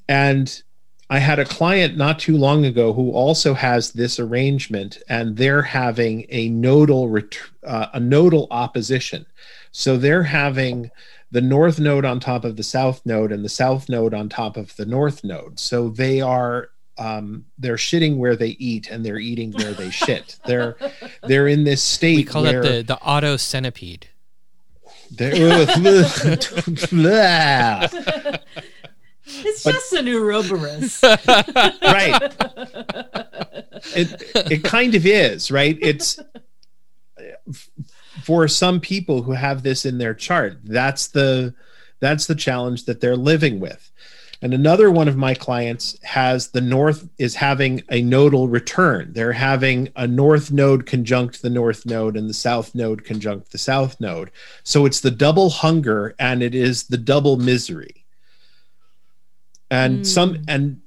[0.10, 0.64] and
[1.10, 5.62] I had a client not too long ago who also has this arrangement, and they're
[5.62, 9.26] having a nodal ret- uh, a nodal opposition.
[9.72, 10.90] So they're having
[11.36, 14.56] the north node on top of the south node, and the south node on top
[14.56, 15.60] of the north node.
[15.60, 20.40] So they are um, they're shitting where they eat, and they're eating where they shit.
[20.46, 20.78] They're
[21.24, 24.08] they're in this state We call where that the the auto centipede.
[25.12, 25.34] they're-
[29.28, 31.04] it's just an Ouroboros.
[31.84, 32.22] right
[33.94, 36.18] it it kind of is right it's
[38.26, 40.58] for some people who have this in their chart.
[40.64, 41.54] That's the
[42.00, 43.92] that's the challenge that they're living with.
[44.42, 49.14] And another one of my clients has the north is having a nodal return.
[49.14, 53.60] They're having a north node conjunct the north node and the south node conjunct the
[53.60, 54.32] south node.
[54.64, 58.06] So it's the double hunger and it is the double misery.
[59.70, 60.44] And some hmm.
[60.48, 60.82] and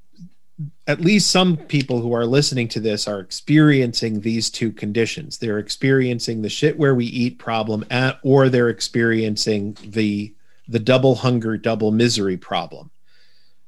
[0.87, 5.39] at least some people who are listening to this are experiencing these two conditions.
[5.39, 10.35] They're experiencing the shit where we eat problem, at, or they're experiencing the
[10.71, 12.91] the double hunger, double misery problem.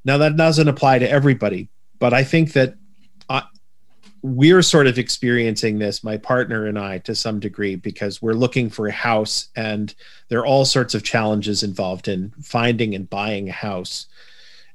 [0.04, 1.68] Now that doesn't apply to everybody,
[1.98, 2.74] but I think that
[3.30, 3.42] I,
[4.22, 8.68] we're sort of experiencing this, my partner and I, to some degree, because we're looking
[8.68, 9.94] for a house, and
[10.28, 14.06] there are all sorts of challenges involved in finding and buying a house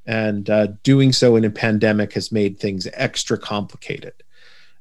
[0.06, 4.14] and uh, doing so in a pandemic has made things extra complicated.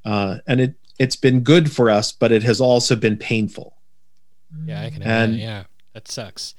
[0.03, 3.75] Uh, and it it's been good for us, but it has also been painful.
[4.65, 5.03] Yeah, I can.
[5.03, 5.39] And- imagine.
[5.39, 5.63] yeah,
[5.93, 6.55] that sucks.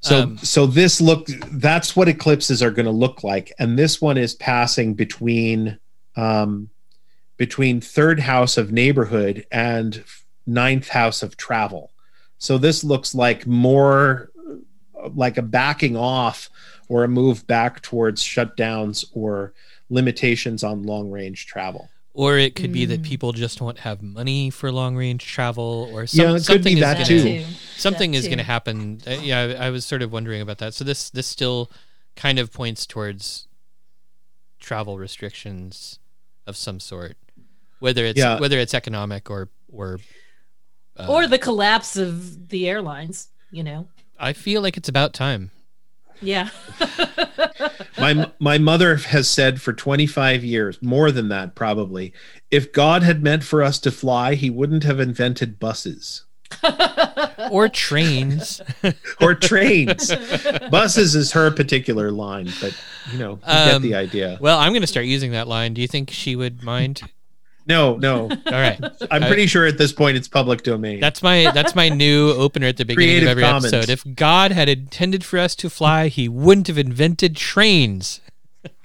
[0.00, 4.00] So Um, so this look that's what eclipses are going to look like, and this
[4.00, 5.78] one is passing between
[6.16, 6.70] um,
[7.36, 10.04] between third house of neighborhood and
[10.46, 11.90] ninth house of travel.
[12.38, 14.30] So this looks like more
[15.14, 16.50] like a backing off
[16.88, 19.52] or a move back towards shutdowns or
[19.90, 21.88] limitations on long range travel.
[22.14, 23.04] Or it could be that Mm.
[23.04, 26.62] people just won't have money for long range travel, or some, Yeah, it could something
[26.74, 27.44] be is that gonna, too.
[27.76, 29.02] Something That is going to happen.
[29.06, 30.72] Uh, yeah, I, I was sort of wondering about that.
[30.72, 31.70] So this this still
[32.16, 33.46] kind of points towards
[34.58, 35.98] travel restrictions
[36.46, 37.16] of some sort,
[37.80, 38.40] whether it's Yeah.
[38.40, 40.00] whether it's economic or or
[40.98, 43.28] uh, or the collapse of the airlines.
[43.50, 45.50] You know, I feel like it's about time.
[46.20, 46.48] Yeah.
[47.98, 52.12] my my mother has said for 25 years more than that probably
[52.50, 56.24] if god had meant for us to fly he wouldn't have invented buses
[57.50, 58.60] or trains.
[59.20, 60.14] or trains
[60.70, 62.76] buses is her particular line but
[63.12, 65.74] you know you get Um, the idea well, I'm going to start using that line.
[65.74, 67.02] Do you think she would mind?
[67.66, 68.78] No no All right.
[69.10, 72.30] i'm I- pretty sure at this point it's public domain That's my that's my new
[72.32, 73.72] opener at the beginning Creative of every Commons.
[73.72, 73.92] episode.
[73.92, 78.20] If God had intended for us to fly, He wouldn't have invented trains.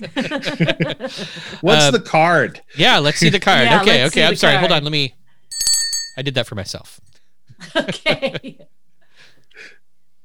[1.61, 3.65] what's uh, the card Yeah, let's see the card.
[3.65, 4.23] Yeah, okay, okay.
[4.25, 4.57] I'm the sorry.
[4.57, 4.83] Hold on.
[4.83, 5.15] Let me.
[6.17, 6.99] I did that for myself.
[7.75, 8.57] okay.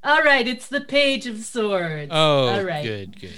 [0.04, 2.10] All right, it's the Page of Swords.
[2.14, 2.84] Oh, all right.
[2.84, 3.32] good, good.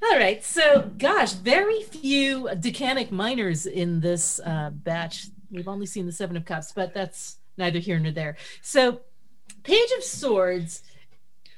[0.00, 0.42] All right.
[0.44, 5.26] So, gosh, very few decanic minors in this uh, batch.
[5.50, 8.36] We've only seen the Seven of Cups, but that's neither here nor there.
[8.62, 9.00] So,
[9.64, 10.82] Page of Swords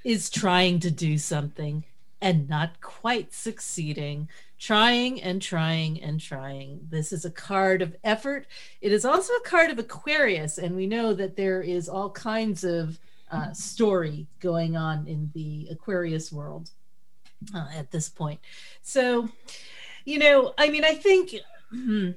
[0.05, 1.84] is trying to do something
[2.22, 4.28] and not quite succeeding.
[4.59, 6.80] Trying and trying and trying.
[6.91, 8.47] This is a card of effort.
[8.80, 12.62] It is also a card of Aquarius, and we know that there is all kinds
[12.64, 12.99] of
[13.30, 16.70] uh, story going on in the Aquarius world
[17.55, 18.41] uh, at this point.
[18.82, 19.28] So,
[20.05, 21.34] you know, I mean, I think
[21.70, 22.11] hmm,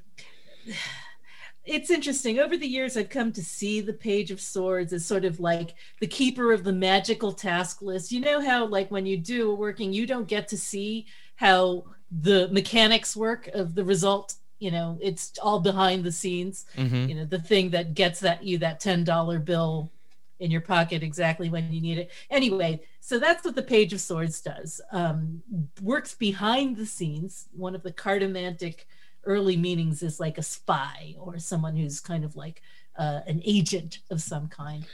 [1.65, 2.39] it's interesting.
[2.39, 5.75] Over the years, I've come to see the Page of Swords as sort of like
[6.01, 8.11] the keeper of the magical task list.
[8.11, 11.05] You know how, like, when you do a working, you don't get to see
[11.35, 14.35] how the mechanics work of the result.
[14.59, 18.43] You know, it's all behind the scenes hmm you know the thing that gets that
[18.43, 19.91] you that $10 bill
[20.43, 22.11] in your pocket exactly when you need it.
[22.29, 24.79] Anyway so that's what the page of swords does.
[24.93, 25.43] Um,
[25.81, 27.49] works behind the scenes.
[27.51, 28.85] One of the cartomantic
[29.25, 32.61] early meanings is like a spy or someone who's kind of like
[32.97, 34.85] uh, an agent of some kind.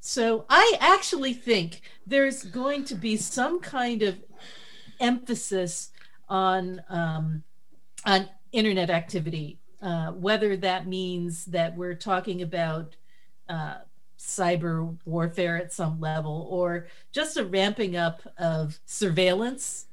[0.00, 4.18] So i actually think there's going to be some kind of
[5.00, 5.92] emphasis
[6.28, 7.42] on um,
[8.04, 12.96] on internet activity, uh, whether that means that we're talking about
[13.48, 13.76] uh,
[14.26, 19.86] cyber warfare at some level or just a ramping up of surveillance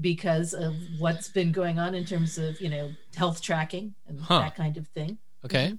[0.00, 4.40] because of what's been going on in terms of you know health tracking and Huh.
[4.40, 5.74] that kind of thing Okay.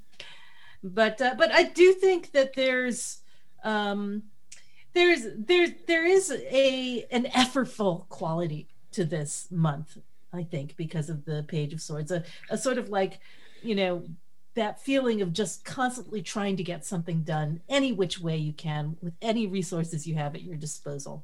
[0.83, 3.19] but uh, but I do think that there's
[3.63, 4.23] um,
[4.93, 9.97] there's there there is a an effortful quality to this month.
[10.31, 13.19] I think because of the Page of Swords, a, a sort of like
[13.61, 14.03] you know
[14.55, 18.97] that feeling of just constantly trying to get something done any which way you can
[19.01, 21.23] with any resources you have at your disposal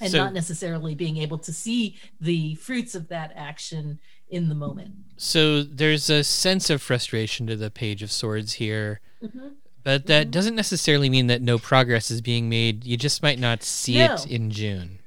[0.00, 3.98] and So- not necessarily being able to see the fruits of that action
[4.28, 9.00] in the moment So there's a sense of frustration to the Page of Swords here,
[9.22, 9.54] Mhm.
[9.82, 12.84] but that doesn't necessarily mean that no progress is being made.
[12.84, 14.14] You just might not see No.
[14.14, 14.98] it in June.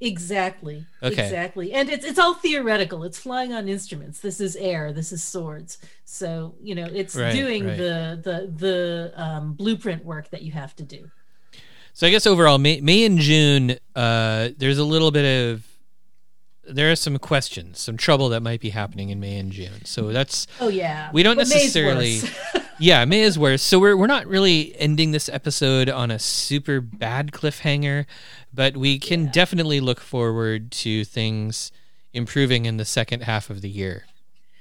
[0.00, 0.86] Exactly.
[1.02, 1.24] Okay.
[1.24, 1.72] Exactly.
[1.72, 3.02] And it's it's all theoretical.
[3.04, 4.20] It's flying on instruments.
[4.20, 4.92] This is air.
[4.92, 5.78] This is swords.
[6.04, 7.76] So you know it's Right, doing right.
[7.76, 11.10] the the the um, blueprint work that you have to do.
[11.94, 15.66] So I guess overall, May, May and June, uh, there's a little bit of
[16.70, 19.84] there are some questions, some trouble that might be happening in May and June.
[19.84, 21.10] So that's Oh yeah.
[21.12, 22.20] We don't But necessarily-.
[22.78, 23.62] yeah, May is worse.
[23.62, 28.06] So we're we're not really ending this episode on a super bad cliffhanger,
[28.52, 31.72] but we can definitely look forward to things
[32.12, 34.04] improving in the second half of the year.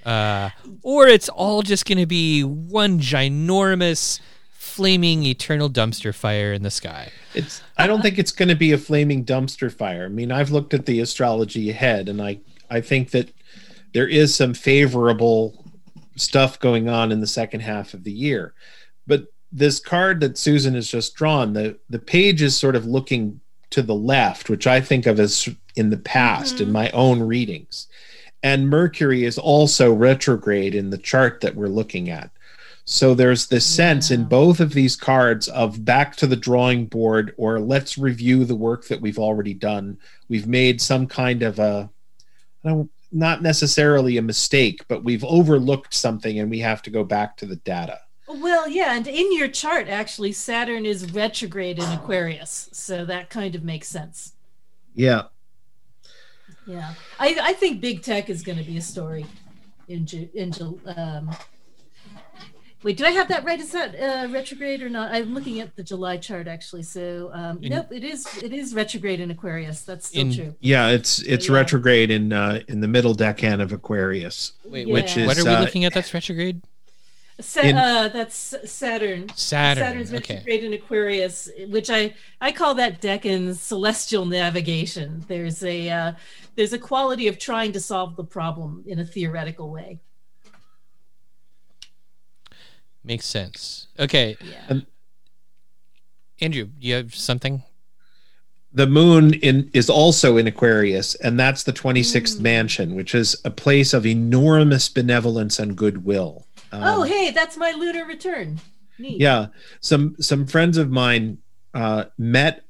[0.06, 0.50] Uh,
[0.84, 4.22] or it's all just going to be one ginormous,
[4.54, 7.12] flaming, eternal dumpster fire in the sky.
[7.34, 10.06] It's I don't think it's going to be a flaming dumpster fire.
[10.06, 12.40] I mean, I've looked at the astrology ahead and I
[12.70, 13.30] I think that
[13.94, 15.67] there is some favorable
[16.18, 18.54] stuff going on in the second half of the year.
[19.06, 23.40] But this card that Susan has just drawn, the the page is sort of looking
[23.70, 26.74] to the left, which I think of as in the past in mm-hmm.
[26.74, 27.88] my own readings.
[28.44, 32.30] And Mercury is also retrograde in the chart that we're looking at.
[32.86, 37.34] So there's this sense in both of these cards of back to the drawing board
[37.36, 39.98] or let's review the work that we've already done.
[40.30, 41.90] We've made some kind of a
[42.64, 47.04] I don't- not necessarily a mistake, but we've overlooked something and we have to go
[47.04, 48.00] back to the data.
[48.28, 53.56] Well, yeah, and in your chart, actually, Saturn is retrograde in Aquarius, so that kind
[53.56, 54.34] of makes sense.
[54.94, 55.24] Yeah.
[56.66, 59.26] Yeah, I, I think big tech is going to be a story
[59.88, 61.30] in Ju- in Ju- um.
[62.84, 63.60] Wait, do I have that right?
[63.60, 65.12] Is that uh, retrograde or not?
[65.12, 66.84] I'm looking at the July chart actually.
[66.84, 69.82] So um, In- nope, it is it is retrograde in Aquarius.
[69.82, 70.56] That's still In- true.
[70.60, 71.56] Yeah, it's it's Yeah.
[71.56, 74.54] retrograde in uh, in the middle decan of Aquarius.
[74.66, 74.94] Wait, Yeah.
[74.94, 75.94] which Which is what are we uh, looking at?
[75.94, 76.62] That's retrograde.
[77.40, 79.30] Sa- in- uh, that's Saturn.
[79.36, 79.84] Saturn.
[79.84, 80.36] Saturn's okay.
[80.36, 85.26] retrograde in Aquarius, which I I call that decan's celestial navigation.
[85.28, 86.12] There's a uh,
[86.56, 90.00] there's a quality of trying to solve the problem in a theoretical way.
[93.08, 93.88] Makes sense.
[93.98, 94.66] Okay, Yeah.
[94.68, 94.86] And-
[96.42, 97.64] Andrew, you have something?
[98.74, 102.42] the moon in is also in Aquarius, and that's the 26th Mm.
[102.42, 106.46] mansion, which is a place of enormous benevolence and goodwill.
[106.72, 108.60] Um, oh, hey, that's my lunar return.
[109.00, 109.20] Neat.
[109.22, 109.48] yeah.
[109.80, 111.38] Some some friends of mine
[111.74, 112.66] uh, met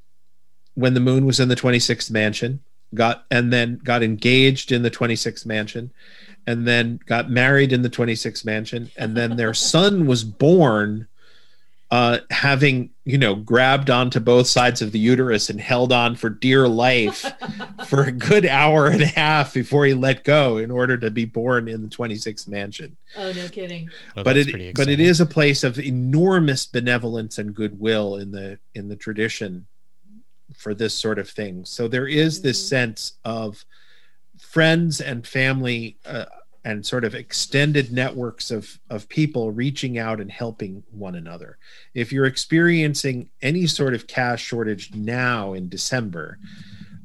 [0.74, 2.60] when the moon was in the 26th mansion,
[2.94, 5.90] got and then got engaged in the 26th mansion,
[6.46, 11.06] and then got married in the 26th mansion, and then their son was born
[11.90, 16.28] uh, having you know grabbed onto both sides of the uterus and held on for
[16.28, 17.24] dear life
[17.86, 21.24] for a good hour and a half before he let go in order to be
[21.24, 23.88] born in the 26th mansion Oh, no kidding.
[24.14, 25.00] Well, but that's it but it exciting.
[25.00, 29.64] is a place of enormous benevolence and goodwill in the in the tradition
[30.54, 32.68] for this sort of thing so there is this Mhm.
[32.68, 33.64] sense of
[34.48, 36.24] friends and family uh,
[36.64, 41.58] and sort of extended networks of of people reaching out and helping one another
[41.92, 46.38] if you're experiencing any sort of cash shortage now in december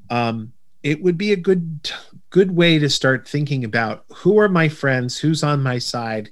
[0.09, 0.53] um,
[0.83, 1.91] it would be a good
[2.29, 6.29] good way to start thinking about who are my friends who's on my side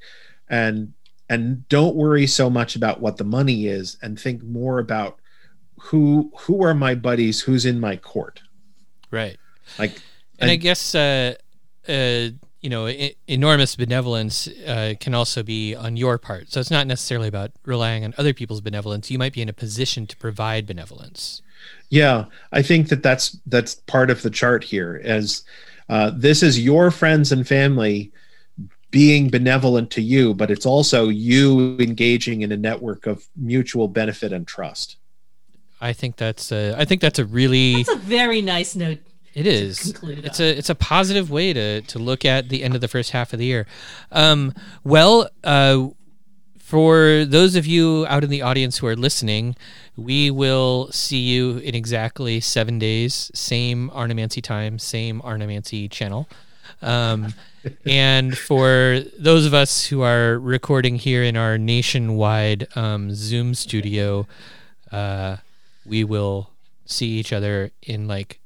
[0.50, 0.94] and
[1.30, 5.20] and don't worry so much about what the money is and think more about
[5.78, 8.42] who who are my buddies who's in my court
[9.12, 9.38] right.
[9.78, 10.02] like
[10.42, 11.36] And I And- guess uh,
[11.88, 12.30] uh,
[12.62, 16.52] you know, e- enormous benevolence uh, can also be on your part.
[16.52, 19.10] So it's not necessarily about relying on other people's benevolence.
[19.10, 21.42] You might be in a position to provide benevolence.
[21.90, 25.44] yeah i think that that's that's part of the chart here as
[25.90, 28.12] uh, this is your friends and family
[28.90, 34.34] being benevolent to you but it's also you engaging in a network of mutual benefit
[34.34, 34.98] and trust
[35.80, 39.00] I think that's a, I think that's a really That's a very nice note.
[39.34, 39.94] It is.
[40.04, 43.12] It's a it's a positive way to to look at the end of the first
[43.12, 43.66] half of the year.
[44.12, 44.54] Um,
[44.84, 45.88] well, uh,
[46.58, 49.56] for those of you out in the audience who are listening,
[49.96, 53.32] we will see you in exactly seven days.
[53.34, 56.28] Same Arnemancy time, same Arnemancy channel.
[56.82, 57.34] Um,
[57.86, 64.28] and for those of us who are recording here in our nationwide um, Zoom studio,
[64.92, 65.38] uh,
[65.86, 66.50] we will
[66.86, 68.41] see each other in like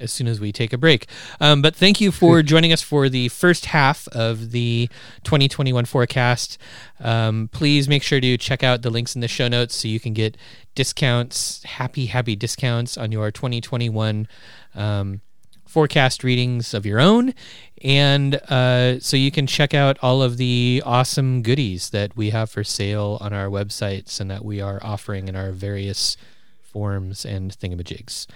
[0.00, 1.06] as soon as we take a break.
[1.40, 4.88] Um, but thank you for joining us for the first half of the
[5.22, 6.58] 2021 forecast.
[7.00, 10.00] Um, please make sure to check out the links in the show notes so you
[10.00, 10.36] can get
[10.74, 14.26] discounts, happy, happy discounts on your 2021
[14.74, 15.20] um,
[15.66, 17.34] forecast readings of your own.
[17.82, 22.50] And uh, so you can check out all of the awesome goodies that we have
[22.50, 26.16] for sale on our websites and that we are offering in our various
[26.62, 28.26] forms and thingamajigs.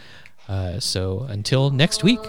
[0.48, 2.20] Uh, so until next week.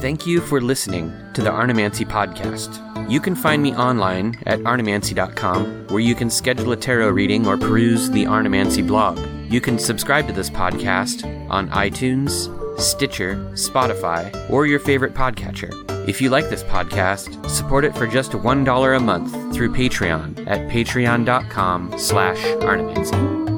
[0.00, 2.86] Thank you for listening to the Arnemancy podcast.
[3.10, 7.58] You can find me online at arnemancy.com, where you can schedule a tarot reading or
[7.58, 9.18] peruse the Arnemancy blog.
[9.50, 12.48] You can subscribe to this podcast on iTunes,
[12.80, 15.70] Stitcher, Spotify, or your favorite podcatcher.
[16.08, 20.70] If you like this podcast, support it for just $1 a month through Patreon at
[20.70, 23.49] patreon.com slash arnemancy.